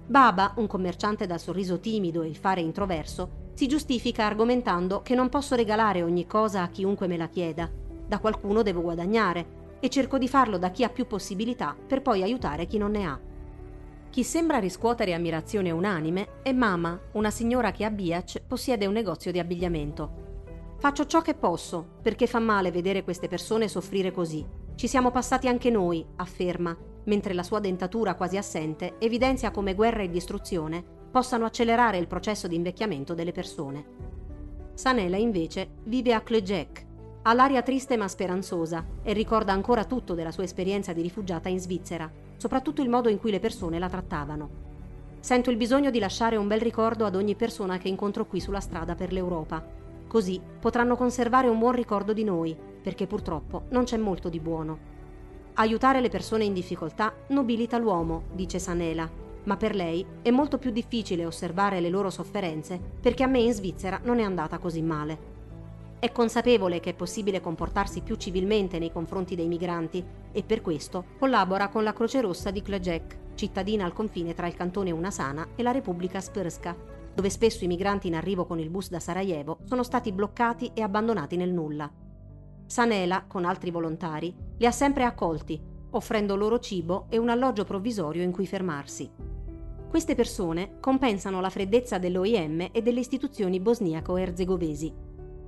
Baba, 0.07 0.55
un 0.57 0.67
commerciante 0.67 1.27
dal 1.27 1.41
sorriso 1.41 1.79
timido 1.79 2.23
e 2.23 2.29
il 2.29 2.37
fare 2.37 2.61
introverso, 2.61 3.44
si 3.55 3.69
giustifica 3.69 4.27
argomentando 4.27 5.01
che 5.03 5.15
non 5.15 5.29
posso 5.29 5.55
regalare 5.55 6.03
ogni 6.03 6.27
cosa 6.27 6.63
a 6.63 6.69
chiunque 6.69 7.07
me 7.07 7.17
la 7.17 7.29
chieda. 7.29 7.71
Da 8.07 8.19
qualcuno 8.19 8.63
devo 8.63 8.83
guadagnare 8.83 9.63
e 9.79 9.89
cerco 9.89 10.19
di 10.19 10.29
farlo 10.29 10.59
da 10.59 10.71
chi 10.71 10.83
ha 10.83 10.89
più 10.89 11.07
possibilità 11.07 11.77
per 11.87 12.03
poi 12.03 12.23
aiutare 12.23 12.67
chi 12.67 12.79
non 12.79 12.91
ne 12.91 13.05
ha. 13.05 13.21
Chi 14.11 14.25
sembra 14.25 14.59
riscuotere 14.59 15.15
ammirazione 15.15 15.71
unanime 15.71 16.41
è 16.43 16.53
Mama, 16.53 16.99
una 17.13 17.31
signora 17.31 17.71
che 17.71 17.85
a 17.85 17.91
Biac 17.91 18.43
possiede 18.47 18.87
un 18.87 18.93
negozio 18.93 19.33
di 19.33 19.39
abbigliamento. 19.39 20.23
Faccio 20.79 21.07
ciò 21.07 21.21
che 21.23 21.35
posso, 21.35 21.85
perché 22.03 22.27
fa 22.27 22.39
male 22.41 22.71
vedere 22.71 23.05
queste 23.05 23.29
persone 23.29 23.69
soffrire 23.69 24.11
così. 24.11 24.45
Ci 24.75 24.87
siamo 24.87 25.11
passati 25.11 25.49
anche 25.49 25.71
noi, 25.71 26.05
afferma, 26.17 26.77
mentre 27.05 27.35
la 27.35 27.43
sua 27.43 27.61
dentatura 27.61 28.15
quasi 28.15 28.37
assente 28.37 28.97
evidenzia 28.99 29.51
come 29.51 29.75
guerra 29.75 30.03
e 30.03 30.11
distruzione 30.11 30.94
possano 31.15 31.45
accelerare 31.45 31.99
il 31.99 32.09
processo 32.09 32.49
di 32.49 32.57
invecchiamento 32.57 33.15
delle 33.15 33.31
persone. 33.31 33.85
Sanela 34.75 35.17
invece 35.17 35.75
vive 35.85 36.13
a 36.13 36.21
Clejec, 36.21 36.85
ha 37.23 37.33
l'aria 37.35 37.63
triste 37.63 37.97
ma 37.97 38.09
speranzosa 38.09 38.85
e 39.01 39.13
ricorda 39.13 39.53
ancora 39.53 39.85
tutto 39.85 40.15
della 40.15 40.33
sua 40.33 40.43
esperienza 40.43 40.93
di 40.93 41.03
rifugiata 41.03 41.49
in 41.49 41.61
Svizzera, 41.61 42.11
soprattutto 42.37 42.83
il 42.83 42.89
modo 42.89 43.09
in 43.09 43.21
cui 43.21 43.31
le 43.31 43.39
persone 43.39 43.79
la 43.79 43.89
trattavano. 43.89 44.51
Sento 45.21 45.51
il 45.51 45.57
bisogno 45.57 45.91
di 45.91 46.01
lasciare 46.01 46.35
un 46.35 46.49
bel 46.49 46.61
ricordo 46.61 47.05
ad 47.05 47.15
ogni 47.15 47.37
persona 47.37 47.79
che 47.79 47.87
incontro 47.87 48.27
qui 48.27 48.41
sulla 48.41 48.59
strada 48.59 48.97
per 48.97 49.13
l'Europa. 49.13 49.65
Così 50.09 50.41
potranno 50.59 50.97
conservare 50.97 51.47
un 51.47 51.61
buon 51.61 51.75
ricordo 51.75 52.13
di 52.13 52.25
noi, 52.25 52.57
perché 52.83 53.07
purtroppo 53.07 53.67
non 53.69 53.85
c'è 53.85 53.99
molto 53.99 54.29
di 54.29 54.41
buono. 54.41 54.79
Aiutare 55.55 56.01
le 56.01 56.09
persone 56.09 56.43
in 56.43 56.55
difficoltà 56.55 57.15
nobilita 57.29 57.79
l'uomo, 57.79 58.25
dice 58.33 58.59
Sanela, 58.59 59.23
ma 59.45 59.57
per 59.57 59.75
lei 59.75 60.05
è 60.23 60.31
molto 60.31 60.59
più 60.59 60.71
difficile 60.71 61.25
osservare 61.25 61.81
le 61.81 61.91
loro 61.91 62.11
sofferenze 62.11 62.81
perché 63.01 63.23
a 63.23 63.27
me 63.27 63.41
in 63.41 63.53
Svizzera 63.53 64.01
non 64.03 64.19
è 64.19 64.23
andata 64.23 64.59
così 64.59 64.83
male. 64.83 65.33
È 65.99 66.13
consapevole 66.13 66.81
che 66.81 66.91
è 66.91 66.95
possibile 66.95 67.41
comportarsi 67.41 68.03
più 68.03 68.17
civilmente 68.17 68.79
nei 68.79 68.93
confronti 68.93 69.35
dei 69.35 69.49
migranti 69.49 70.05
e 70.33 70.43
per 70.43 70.61
questo 70.61 71.05
collabora 71.19 71.69
con 71.69 71.83
la 71.83 71.93
Croce 71.95 72.21
Rossa 72.21 72.51
di 72.51 72.61
Klejek 72.61 73.23
cittadina 73.35 73.85
al 73.85 73.93
confine 73.93 74.35
tra 74.35 74.47
il 74.47 74.55
cantone 74.55 74.91
Unasana 74.91 75.49
e 75.57 75.63
la 75.63 75.71
Repubblica 75.71 76.21
Spirska, 76.21 76.77
dove 77.15 77.31
spesso 77.31 77.65
i 77.65 77.69
migranti 77.69 78.07
in 78.07 78.17
arrivo 78.17 78.45
con 78.45 78.59
il 78.59 78.71
bus 78.71 78.91
da 78.91 79.01
Sarajevo 79.01 79.59
sono 79.65 79.83
stati 79.83 80.13
bloccati 80.13 80.73
e 80.75 80.83
abbandonati 80.83 81.37
nel 81.37 81.53
nulla. 81.53 81.91
Sanela, 82.67 83.25
con 83.27 83.45
altri 83.45 83.71
volontari, 83.71 84.35
li 84.57 84.67
ha 84.67 84.71
sempre 84.71 85.05
accolti, 85.05 85.61
offrendo 85.91 86.35
loro 86.35 86.59
cibo 86.59 87.07
e 87.09 87.19
un 87.19 87.29
alloggio 87.29 87.65
provvisorio 87.65 88.23
in 88.23 88.33
cui 88.33 88.47
fermarsi. 88.47 89.34
Queste 89.95 90.17
persone 90.17 90.79
compensano 90.81 91.41
la 91.41 91.51
freddezza 91.51 91.99
dell'OIM 91.99 92.71
e 92.73 92.83
delle 92.83 92.99
istituzioni 92.99 93.61
bosniaco-erzegovesi. 93.61 94.93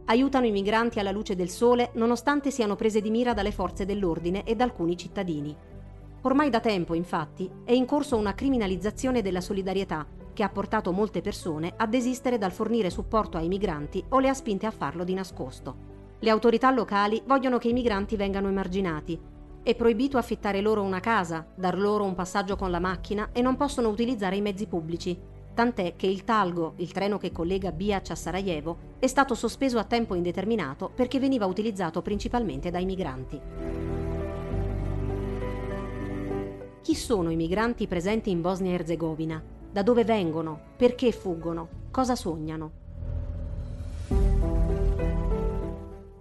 Aiutano 0.04 0.46
i 0.46 0.52
migranti 0.52 1.00
alla 1.00 1.10
luce 1.10 1.34
del 1.34 1.48
sole 1.48 1.90
nonostante 1.94 2.52
siano 2.52 2.76
prese 2.76 3.00
di 3.00 3.10
mira 3.10 3.34
dalle 3.34 3.50
forze 3.50 3.84
dell'ordine 3.84 4.44
e 4.44 4.54
da 4.54 4.62
alcuni 4.62 4.96
cittadini. 4.96 5.52
Ormai 6.22 6.48
da 6.48 6.60
tempo, 6.60 6.94
infatti, 6.94 7.50
è 7.64 7.72
in 7.72 7.86
corso 7.86 8.16
una 8.16 8.36
criminalizzazione 8.36 9.20
della 9.20 9.40
solidarietà 9.40 10.06
che 10.32 10.44
ha 10.44 10.48
portato 10.48 10.92
molte 10.92 11.22
persone 11.22 11.74
a 11.76 11.88
desistere 11.88 12.38
dal 12.38 12.52
fornire 12.52 12.88
supporto 12.88 13.38
ai 13.38 13.48
migranti 13.48 14.04
o 14.10 14.20
le 14.20 14.28
ha 14.28 14.34
spinte 14.34 14.66
a 14.66 14.70
farlo 14.70 15.02
di 15.02 15.14
nascosto. 15.14 15.76
Le 16.20 16.30
autorità 16.30 16.70
locali 16.70 17.20
vogliono 17.26 17.58
che 17.58 17.70
i 17.70 17.72
migranti 17.72 18.14
vengano 18.14 18.46
emarginati. 18.46 19.18
È 19.66 19.74
proibito 19.74 20.16
affittare 20.16 20.60
loro 20.60 20.82
una 20.82 21.00
casa, 21.00 21.44
dar 21.56 21.76
loro 21.76 22.04
un 22.04 22.14
passaggio 22.14 22.54
con 22.54 22.70
la 22.70 22.78
macchina 22.78 23.30
e 23.32 23.42
non 23.42 23.56
possono 23.56 23.88
utilizzare 23.88 24.36
i 24.36 24.40
mezzi 24.40 24.68
pubblici. 24.68 25.18
Tant'è 25.54 25.96
che 25.96 26.06
il 26.06 26.22
Talgo, 26.22 26.74
il 26.76 26.92
treno 26.92 27.18
che 27.18 27.32
collega 27.32 27.72
Biac 27.72 28.10
a 28.10 28.14
Sarajevo, 28.14 28.94
è 29.00 29.08
stato 29.08 29.34
sospeso 29.34 29.80
a 29.80 29.84
tempo 29.84 30.14
indeterminato 30.14 30.88
perché 30.94 31.18
veniva 31.18 31.46
utilizzato 31.46 32.00
principalmente 32.00 32.70
dai 32.70 32.84
migranti. 32.84 33.40
Chi 36.80 36.94
sono 36.94 37.30
i 37.30 37.36
migranti 37.36 37.88
presenti 37.88 38.30
in 38.30 38.42
Bosnia 38.42 38.70
e 38.70 38.74
Erzegovina? 38.74 39.42
Da 39.72 39.82
dove 39.82 40.04
vengono? 40.04 40.60
Perché 40.76 41.10
fuggono? 41.10 41.68
Cosa 41.90 42.14
sognano? 42.14 42.85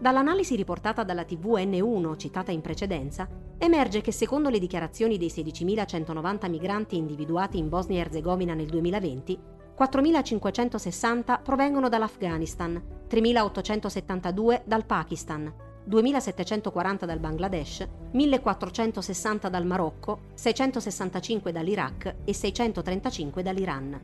Dall'analisi 0.05 0.55
riportata 0.55 1.03
dalla 1.03 1.23
TV 1.23 1.55
N1 1.57 2.15
citata 2.17 2.51
in 2.51 2.61
precedenza, 2.61 3.27
emerge 3.57 4.01
che 4.01 4.11
secondo 4.11 4.49
le 4.49 4.59
dichiarazioni 4.59 5.17
dei 5.17 5.29
16.190 5.29 6.47
migranti 6.47 6.95
individuati 6.95 7.57
in 7.57 7.69
Bosnia 7.69 7.97
e 7.97 8.01
Erzegovina 8.01 8.53
nel 8.53 8.67
2020, 8.67 9.39
4.560 9.75 11.41
provengono 11.41 11.89
dall'Afghanistan, 11.89 12.79
3.872 13.09 14.61
dal 14.63 14.85
Pakistan, 14.85 15.51
2740 15.85 17.05
dal 17.07 17.19
Bangladesh, 17.19 17.87
1460 18.11 19.49
dal 19.49 19.65
Marocco, 19.65 20.19
665 20.35 21.51
dall'Iraq 21.51 22.15
e 22.23 22.31
635 22.31 23.41
dall'Iran. 23.41 23.99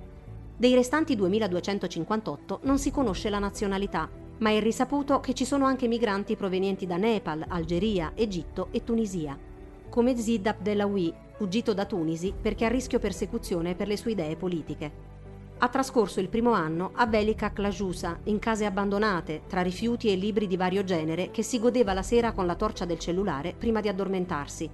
Dei 0.58 0.74
restanti 0.74 1.16
2258 1.16 2.62
non 2.64 2.80
si 2.80 2.90
conosce 2.90 3.30
la 3.30 3.38
nazionalità, 3.38 4.10
ma 4.42 4.52
è 4.52 4.60
risaputo 4.60 5.20
che 5.20 5.34
ci 5.34 5.46
sono 5.46 5.66
anche 5.66 5.88
migranti 5.88 6.36
provenienti 6.36 6.86
da 6.86 6.98
Nepal, 6.98 7.46
Algeria, 7.48 8.12
Egitto 8.16 8.68
e 8.72 8.84
Tunisia, 8.84 9.38
come 9.90 10.16
Zid 10.18 10.46
Abdelawi, 10.46 11.14
fuggito 11.34 11.74
da 11.74 11.86
Tunisi 11.86 12.34
perché 12.40 12.66
a 12.66 12.70
rischio 12.70 13.00
persecuzione 13.00 13.76
per 13.76 13.88
le 13.88 13.98
sue 13.98 14.12
idee 14.12 14.36
politiche 14.36 15.10
ha 15.64 15.68
trascorso 15.68 16.20
il 16.20 16.28
primo 16.28 16.54
anno 16.54 16.90
a 16.96 17.06
Velika 17.06 17.52
Klajusa, 17.52 18.18
in 18.24 18.40
case 18.40 18.66
abbandonate, 18.66 19.44
tra 19.48 19.62
rifiuti 19.62 20.12
e 20.12 20.16
libri 20.16 20.48
di 20.48 20.58
vario 20.58 20.84
genere, 20.84 21.30
che 21.30 21.44
si 21.44 21.60
godeva 21.60 21.94
la 21.94 22.02
sera 22.02 22.32
con 22.32 22.48
la 22.48 22.56
torcia 22.56 22.86
del 22.86 22.98
cellulare 22.98 23.54
prima 23.56 23.80
di 23.80 23.88
addormentarsi. 23.88 24.68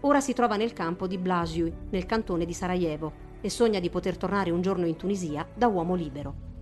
Ora 0.00 0.20
si 0.20 0.34
trova 0.34 0.56
nel 0.56 0.74
campo 0.74 1.06
di 1.06 1.16
Blasiu, 1.16 1.72
nel 1.88 2.04
cantone 2.04 2.44
di 2.44 2.52
Sarajevo, 2.52 3.24
e 3.40 3.48
sogna 3.48 3.80
di 3.80 3.88
poter 3.88 4.18
tornare 4.18 4.50
un 4.50 4.60
giorno 4.60 4.84
in 4.84 4.96
Tunisia 4.96 5.48
da 5.54 5.68
uomo 5.68 5.94
libero. 5.94 6.55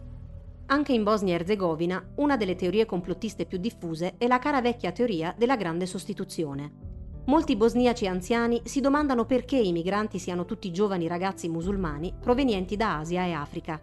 Anche 0.66 0.94
in 0.94 1.02
Bosnia 1.02 1.34
e 1.34 1.40
Erzegovina, 1.40 2.02
una 2.16 2.38
delle 2.38 2.56
teorie 2.56 2.86
complottiste 2.86 3.44
più 3.44 3.58
diffuse 3.58 4.14
è 4.16 4.26
la 4.26 4.38
cara 4.38 4.62
vecchia 4.62 4.92
teoria 4.92 5.34
della 5.36 5.56
grande 5.56 5.84
sostituzione. 5.84 6.72
Molti 7.26 7.54
bosniaci 7.54 8.06
anziani 8.06 8.62
si 8.64 8.80
domandano 8.80 9.26
perché 9.26 9.56
i 9.56 9.72
migranti 9.72 10.18
siano 10.18 10.46
tutti 10.46 10.72
giovani 10.72 11.06
ragazzi 11.06 11.48
musulmani 11.48 12.14
provenienti 12.18 12.76
da 12.76 12.98
Asia 12.98 13.26
e 13.26 13.32
Africa. 13.32 13.80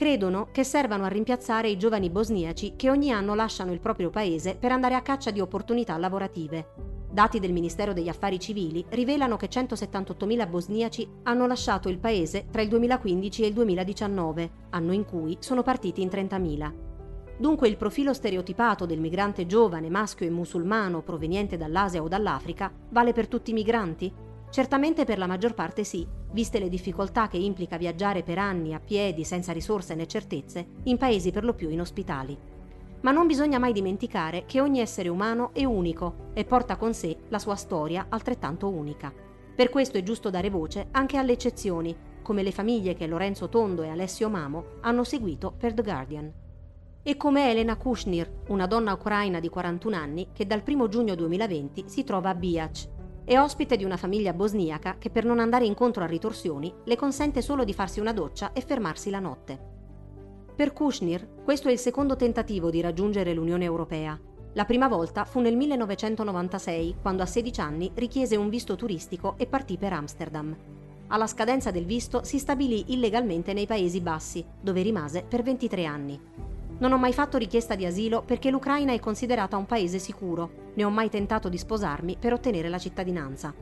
Credono 0.00 0.48
che 0.50 0.64
servano 0.64 1.04
a 1.04 1.08
rimpiazzare 1.08 1.68
i 1.68 1.76
giovani 1.76 2.08
bosniaci 2.08 2.72
che 2.74 2.88
ogni 2.88 3.12
anno 3.12 3.34
lasciano 3.34 3.70
il 3.70 3.80
proprio 3.80 4.08
paese 4.08 4.56
per 4.56 4.72
andare 4.72 4.94
a 4.94 5.02
caccia 5.02 5.30
di 5.30 5.40
opportunità 5.40 5.94
lavorative. 5.98 6.68
Dati 7.12 7.38
del 7.38 7.52
Ministero 7.52 7.92
degli 7.92 8.08
Affari 8.08 8.40
Civili 8.40 8.82
rivelano 8.88 9.36
che 9.36 9.50
178.000 9.50 10.48
bosniaci 10.48 11.06
hanno 11.24 11.46
lasciato 11.46 11.90
il 11.90 11.98
paese 11.98 12.46
tra 12.50 12.62
il 12.62 12.70
2015 12.70 13.42
e 13.42 13.46
il 13.48 13.52
2019, 13.52 14.50
anno 14.70 14.92
in 14.92 15.04
cui 15.04 15.36
sono 15.38 15.62
partiti 15.62 16.00
in 16.00 16.08
30.000. 16.08 16.72
Dunque 17.36 17.68
il 17.68 17.76
profilo 17.76 18.14
stereotipato 18.14 18.86
del 18.86 19.00
migrante 19.00 19.44
giovane, 19.44 19.90
maschio 19.90 20.24
e 20.24 20.30
musulmano 20.30 21.02
proveniente 21.02 21.58
dall'Asia 21.58 22.00
o 22.02 22.08
dall'Africa 22.08 22.72
vale 22.88 23.12
per 23.12 23.28
tutti 23.28 23.50
i 23.50 23.54
migranti? 23.54 24.10
Certamente 24.50 25.04
per 25.04 25.18
la 25.18 25.28
maggior 25.28 25.54
parte 25.54 25.84
sì, 25.84 26.06
viste 26.32 26.58
le 26.58 26.68
difficoltà 26.68 27.28
che 27.28 27.36
implica 27.36 27.76
viaggiare 27.76 28.22
per 28.22 28.38
anni 28.38 28.74
a 28.74 28.80
piedi 28.80 29.24
senza 29.24 29.52
risorse 29.52 29.94
né 29.94 30.06
certezze 30.06 30.66
in 30.84 30.96
paesi 30.96 31.30
per 31.30 31.44
lo 31.44 31.54
più 31.54 31.68
inospitali. 31.68 32.36
Ma 33.02 33.12
non 33.12 33.26
bisogna 33.26 33.58
mai 33.58 33.72
dimenticare 33.72 34.44
che 34.46 34.60
ogni 34.60 34.80
essere 34.80 35.08
umano 35.08 35.50
è 35.54 35.64
unico 35.64 36.30
e 36.34 36.44
porta 36.44 36.76
con 36.76 36.92
sé 36.92 37.16
la 37.28 37.38
sua 37.38 37.54
storia 37.54 38.06
altrettanto 38.08 38.68
unica. 38.68 39.12
Per 39.54 39.70
questo 39.70 39.98
è 39.98 40.02
giusto 40.02 40.30
dare 40.30 40.50
voce 40.50 40.88
anche 40.90 41.16
alle 41.16 41.32
eccezioni, 41.32 41.96
come 42.20 42.42
le 42.42 42.52
famiglie 42.52 42.94
che 42.94 43.06
Lorenzo 43.06 43.48
Tondo 43.48 43.82
e 43.82 43.88
Alessio 43.88 44.28
Mamo 44.28 44.64
hanno 44.80 45.04
seguito 45.04 45.54
per 45.56 45.74
The 45.74 45.82
Guardian 45.82 46.32
e 47.02 47.16
come 47.16 47.50
Elena 47.50 47.76
Kushnir, 47.76 48.30
una 48.48 48.66
donna 48.66 48.92
ucraina 48.92 49.40
di 49.40 49.48
41 49.48 49.96
anni 49.96 50.28
che 50.32 50.46
dal 50.46 50.62
1 50.66 50.88
giugno 50.88 51.14
2020 51.14 51.84
si 51.86 52.04
trova 52.04 52.30
a 52.30 52.34
Biac. 52.34 52.99
È 53.30 53.38
ospite 53.38 53.76
di 53.76 53.84
una 53.84 53.96
famiglia 53.96 54.32
bosniaca 54.32 54.96
che 54.98 55.08
per 55.08 55.24
non 55.24 55.38
andare 55.38 55.64
incontro 55.64 56.02
a 56.02 56.06
ritorsioni 56.08 56.74
le 56.82 56.96
consente 56.96 57.42
solo 57.42 57.62
di 57.62 57.72
farsi 57.72 58.00
una 58.00 58.12
doccia 58.12 58.52
e 58.52 58.60
fermarsi 58.60 59.08
la 59.08 59.20
notte. 59.20 59.56
Per 60.56 60.72
Kushnir 60.72 61.28
questo 61.44 61.68
è 61.68 61.70
il 61.70 61.78
secondo 61.78 62.16
tentativo 62.16 62.70
di 62.70 62.80
raggiungere 62.80 63.32
l'Unione 63.32 63.62
Europea. 63.62 64.18
La 64.54 64.64
prima 64.64 64.88
volta 64.88 65.24
fu 65.24 65.38
nel 65.38 65.56
1996, 65.56 66.96
quando 67.00 67.22
a 67.22 67.26
16 67.26 67.60
anni 67.60 67.92
richiese 67.94 68.34
un 68.34 68.48
visto 68.48 68.74
turistico 68.74 69.34
e 69.36 69.46
partì 69.46 69.78
per 69.78 69.92
Amsterdam. 69.92 70.56
Alla 71.06 71.28
scadenza 71.28 71.70
del 71.70 71.86
visto 71.86 72.24
si 72.24 72.40
stabilì 72.40 72.86
illegalmente 72.88 73.52
nei 73.52 73.66
Paesi 73.66 74.00
Bassi, 74.00 74.44
dove 74.60 74.82
rimase 74.82 75.22
per 75.22 75.44
23 75.44 75.84
anni. 75.84 76.20
Non 76.80 76.92
ho 76.92 76.96
mai 76.96 77.12
fatto 77.12 77.36
richiesta 77.36 77.74
di 77.74 77.84
asilo 77.84 78.22
perché 78.22 78.50
l'Ucraina 78.50 78.94
è 78.94 79.00
considerata 79.00 79.58
un 79.58 79.66
paese 79.66 79.98
sicuro. 79.98 80.70
Ne 80.74 80.84
ho 80.84 80.88
mai 80.88 81.10
tentato 81.10 81.50
di 81.50 81.58
sposarmi 81.58 82.16
per 82.18 82.32
ottenere 82.32 82.70
la 82.70 82.78
cittadinanza. 82.78 83.54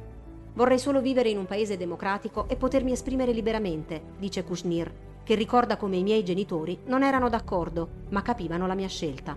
Vorrei 0.54 0.78
solo 0.78 1.00
vivere 1.00 1.28
in 1.28 1.36
un 1.36 1.46
paese 1.46 1.76
democratico 1.76 2.48
e 2.48 2.54
potermi 2.54 2.92
esprimere 2.92 3.32
liberamente, 3.32 4.02
dice 4.18 4.44
Kushnir, 4.44 4.92
che 5.24 5.34
ricorda 5.34 5.76
come 5.76 5.96
i 5.96 6.04
miei 6.04 6.22
genitori 6.22 6.78
non 6.86 7.02
erano 7.02 7.28
d'accordo, 7.28 7.88
ma 8.10 8.22
capivano 8.22 8.68
la 8.68 8.74
mia 8.74 8.88
scelta. 8.88 9.36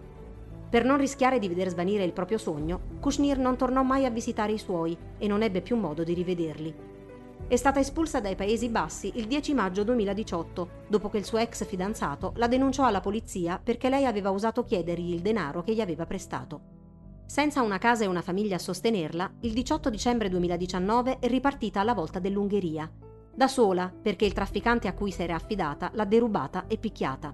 Per 0.70 0.86
non 0.86 0.98
rischiare 0.98 1.39
di 1.39 1.48
veder 1.48 1.70
svanire 1.70 2.04
il 2.04 2.13
proprio 2.13 2.38
sogno, 2.38 2.82
Kushnir 3.00 3.39
non 3.39 3.58
tornò 3.58 3.82
mai 3.82 4.06
a 4.06 4.12
visitare 4.12 4.52
i 4.52 4.60
suoi 4.60 4.96
e 5.17 5.28
non 5.28 5.41
ebbe 5.41 5.62
più 5.62 5.76
modo 5.76 6.04
di 6.04 6.13
rivederli. 6.13 6.90
È 7.47 7.56
stata 7.56 7.80
espulsa 7.80 8.19
dai 8.19 8.36
Paesi 8.36 8.69
Bassi 8.69 9.12
il 9.15 9.27
10 9.27 9.54
maggio 9.54 9.84
2018, 9.84 10.69
dopo 10.88 11.10
che 11.10 11.17
il 11.17 11.25
suo 11.25 11.38
ex 11.38 11.65
fidanzato 11.65 12.34
la 12.38 12.47
denunciò 12.47 12.86
alla 12.86 13.01
polizia 13.01 13.60
perché 13.62 13.89
lei 13.89 14.06
aveva 14.06 14.32
osato 14.32 14.63
chiedergli 14.63 15.13
il 15.13 15.21
denaro 15.21 15.62
che 15.62 15.73
gli 15.73 15.82
aveva 15.82 16.06
prestato. 16.06 16.62
Senza 17.25 17.62
una 17.62 17.77
casa 17.77 18.04
e 18.04 18.08
una 18.08 18.21
famiglia 18.21 18.56
a 18.56 18.60
sostenerla, 18.60 19.34
il 19.41 19.54
18 19.54 19.89
dicembre 19.89 20.30
2019 20.30 21.19
è 21.19 21.27
ripartita 21.27 21.80
alla 21.80 21.93
volta 21.93 22.19
dell'Ungheria. 22.19 22.89
Da 23.34 23.47
sola, 23.47 23.89
perché 24.01 24.25
il 24.25 24.34
trafficante 24.34 24.88
a 24.88 24.93
cui 24.93 25.12
si 25.12 25.21
era 25.21 25.36
affidata 25.36 25.91
l'ha 25.93 26.06
derubata 26.06 26.65
e 26.67 26.77
picchiata. 26.77 27.34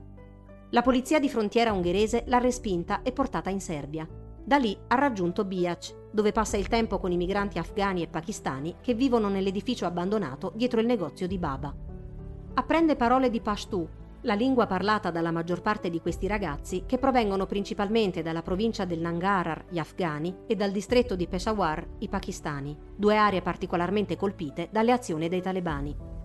La 0.71 0.81
polizia 0.81 1.19
di 1.19 1.29
frontiera 1.29 1.71
ungherese 1.71 2.23
l'ha 2.27 2.37
respinta 2.39 3.01
e 3.01 3.11
portata 3.11 3.49
in 3.49 3.61
Serbia. 3.61 4.07
Da 4.47 4.55
lì 4.55 4.77
ha 4.87 4.95
raggiunto 4.95 5.43
Biac, 5.43 5.93
dove 6.09 6.31
passa 6.31 6.55
il 6.55 6.69
tempo 6.69 6.99
con 6.99 7.11
i 7.11 7.17
migranti 7.17 7.59
afghani 7.59 8.01
e 8.01 8.07
pakistani 8.07 8.75
che 8.79 8.93
vivono 8.93 9.27
nell'edificio 9.27 9.85
abbandonato 9.85 10.53
dietro 10.55 10.79
il 10.79 10.85
negozio 10.85 11.27
di 11.27 11.37
Baba. 11.37 11.75
Apprende 12.53 12.95
parole 12.95 13.29
di 13.29 13.41
Pashtu, 13.41 13.85
la 14.21 14.35
lingua 14.35 14.65
parlata 14.65 15.11
dalla 15.11 15.31
maggior 15.31 15.61
parte 15.61 15.89
di 15.89 15.99
questi 15.99 16.27
ragazzi, 16.27 16.83
che 16.85 16.97
provengono 16.97 17.45
principalmente 17.45 18.21
dalla 18.21 18.41
provincia 18.41 18.85
del 18.85 19.01
Nangarhar, 19.01 19.65
gli 19.67 19.79
afghani, 19.79 20.33
e 20.47 20.55
dal 20.55 20.71
distretto 20.71 21.17
di 21.17 21.27
Peshawar, 21.27 21.85
i 21.99 22.07
pakistani, 22.07 22.73
due 22.95 23.17
aree 23.17 23.41
particolarmente 23.41 24.15
colpite 24.15 24.69
dalle 24.71 24.93
azioni 24.93 25.27
dei 25.27 25.41
talebani. 25.41 26.16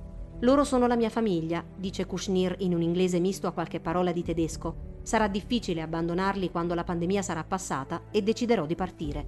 Loro 0.43 0.65
sono 0.65 0.89
la 0.89 0.97
mia 0.97 1.09
famiglia, 1.09 1.65
dice 1.77 2.05
Kushnir 2.05 2.57
in 2.59 2.75
un 2.75 2.83
inglese 2.83 3.21
misto 3.21 3.47
a 3.47 3.53
qualche 3.53 3.79
parola 3.79 4.11
di 4.11 4.25
tedesco. 4.25 4.99
Sarà 5.03 5.29
difficile 5.29 5.83
abbandonarli 5.83 6.51
quando 6.51 6.75
la 6.75 6.83
pandemia 6.83 7.23
sarà 7.23 7.45
passata 7.45 8.03
e 8.11 8.23
deciderò 8.23 8.67
di 8.67 8.75
partire. 8.75 9.27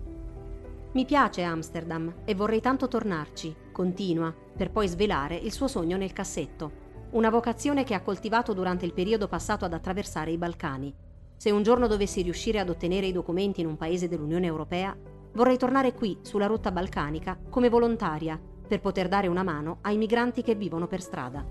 Mi 0.91 1.05
piace 1.05 1.43
Amsterdam 1.43 2.13
e 2.25 2.35
vorrei 2.35 2.61
tanto 2.61 2.89
tornarci, 2.89 3.55
continua, 3.71 4.35
per 4.57 4.73
poi 4.73 4.89
svelare 4.89 5.37
il 5.37 5.53
suo 5.53 5.69
sogno 5.69 5.97
nel 5.97 6.13
cassetto 6.13 6.83
una 7.15 7.31
vocazione 7.31 7.85
che 7.85 7.95
ha 7.95 8.03
coltivato 8.03 8.53
durante 8.53 8.85
il 8.85 8.93
periodo 8.93 9.29
passato 9.29 9.65
ad 9.65 9.73
attraversare 9.73 10.33
i 10.33 10.37
Balcani. 10.37 10.93
Se 11.37 11.53
un 11.53 11.63
giorno 11.63 11.87
dovessi 11.87 12.23
riuscire 12.23 12.59
ad 12.59 12.69
ottenere 12.69 13.07
i 13.07 13.13
documenti 13.13 13.61
in 13.61 13.69
un 13.69 13.77
paese 13.77 14.09
dell'Unione 14.09 14.47
Europea, 14.47 14.97
vorrei 15.35 15.57
tornare 15.57 15.95
qui, 15.95 16.19
sulla 16.23 16.47
rotta 16.47 16.73
balcanica, 16.73 17.39
come 17.49 17.69
volontaria, 17.69 18.37
per 18.67 18.81
poter 18.81 19.09
dare 19.09 19.29
una 19.29 19.43
mano 19.43 19.79
ai 19.83 19.97
migranti 19.97 20.43
che 20.43 20.55
vivono 20.55 20.87
per 20.87 21.01
strada. 21.01 21.45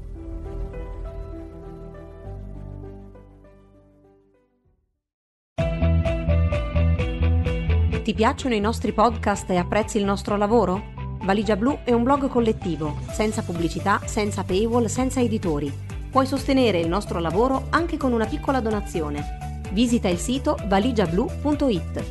Ti 8.03 8.13
piacciono 8.13 8.53
i 8.53 8.59
nostri 8.59 8.91
podcast 8.91 9.49
e 9.49 9.55
apprezzi 9.55 9.97
il 9.97 10.03
nostro 10.03 10.35
lavoro? 10.35 10.91
Valigia 11.23 11.55
Blu 11.55 11.79
è 11.85 11.93
un 11.93 12.03
blog 12.03 12.27
collettivo, 12.27 12.97
senza 13.09 13.43
pubblicità, 13.43 14.01
senza 14.05 14.43
paywall, 14.43 14.87
senza 14.87 15.21
editori. 15.21 15.71
Puoi 16.11 16.25
sostenere 16.25 16.79
il 16.79 16.89
nostro 16.89 17.19
lavoro 17.19 17.67
anche 17.69 17.95
con 17.95 18.11
una 18.11 18.25
piccola 18.25 18.59
donazione. 18.59 19.61
Visita 19.71 20.09
il 20.09 20.17
sito 20.17 20.57
valigiablu.it. 20.67 22.03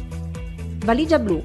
Valigia 0.85 1.19
Blu, 1.19 1.45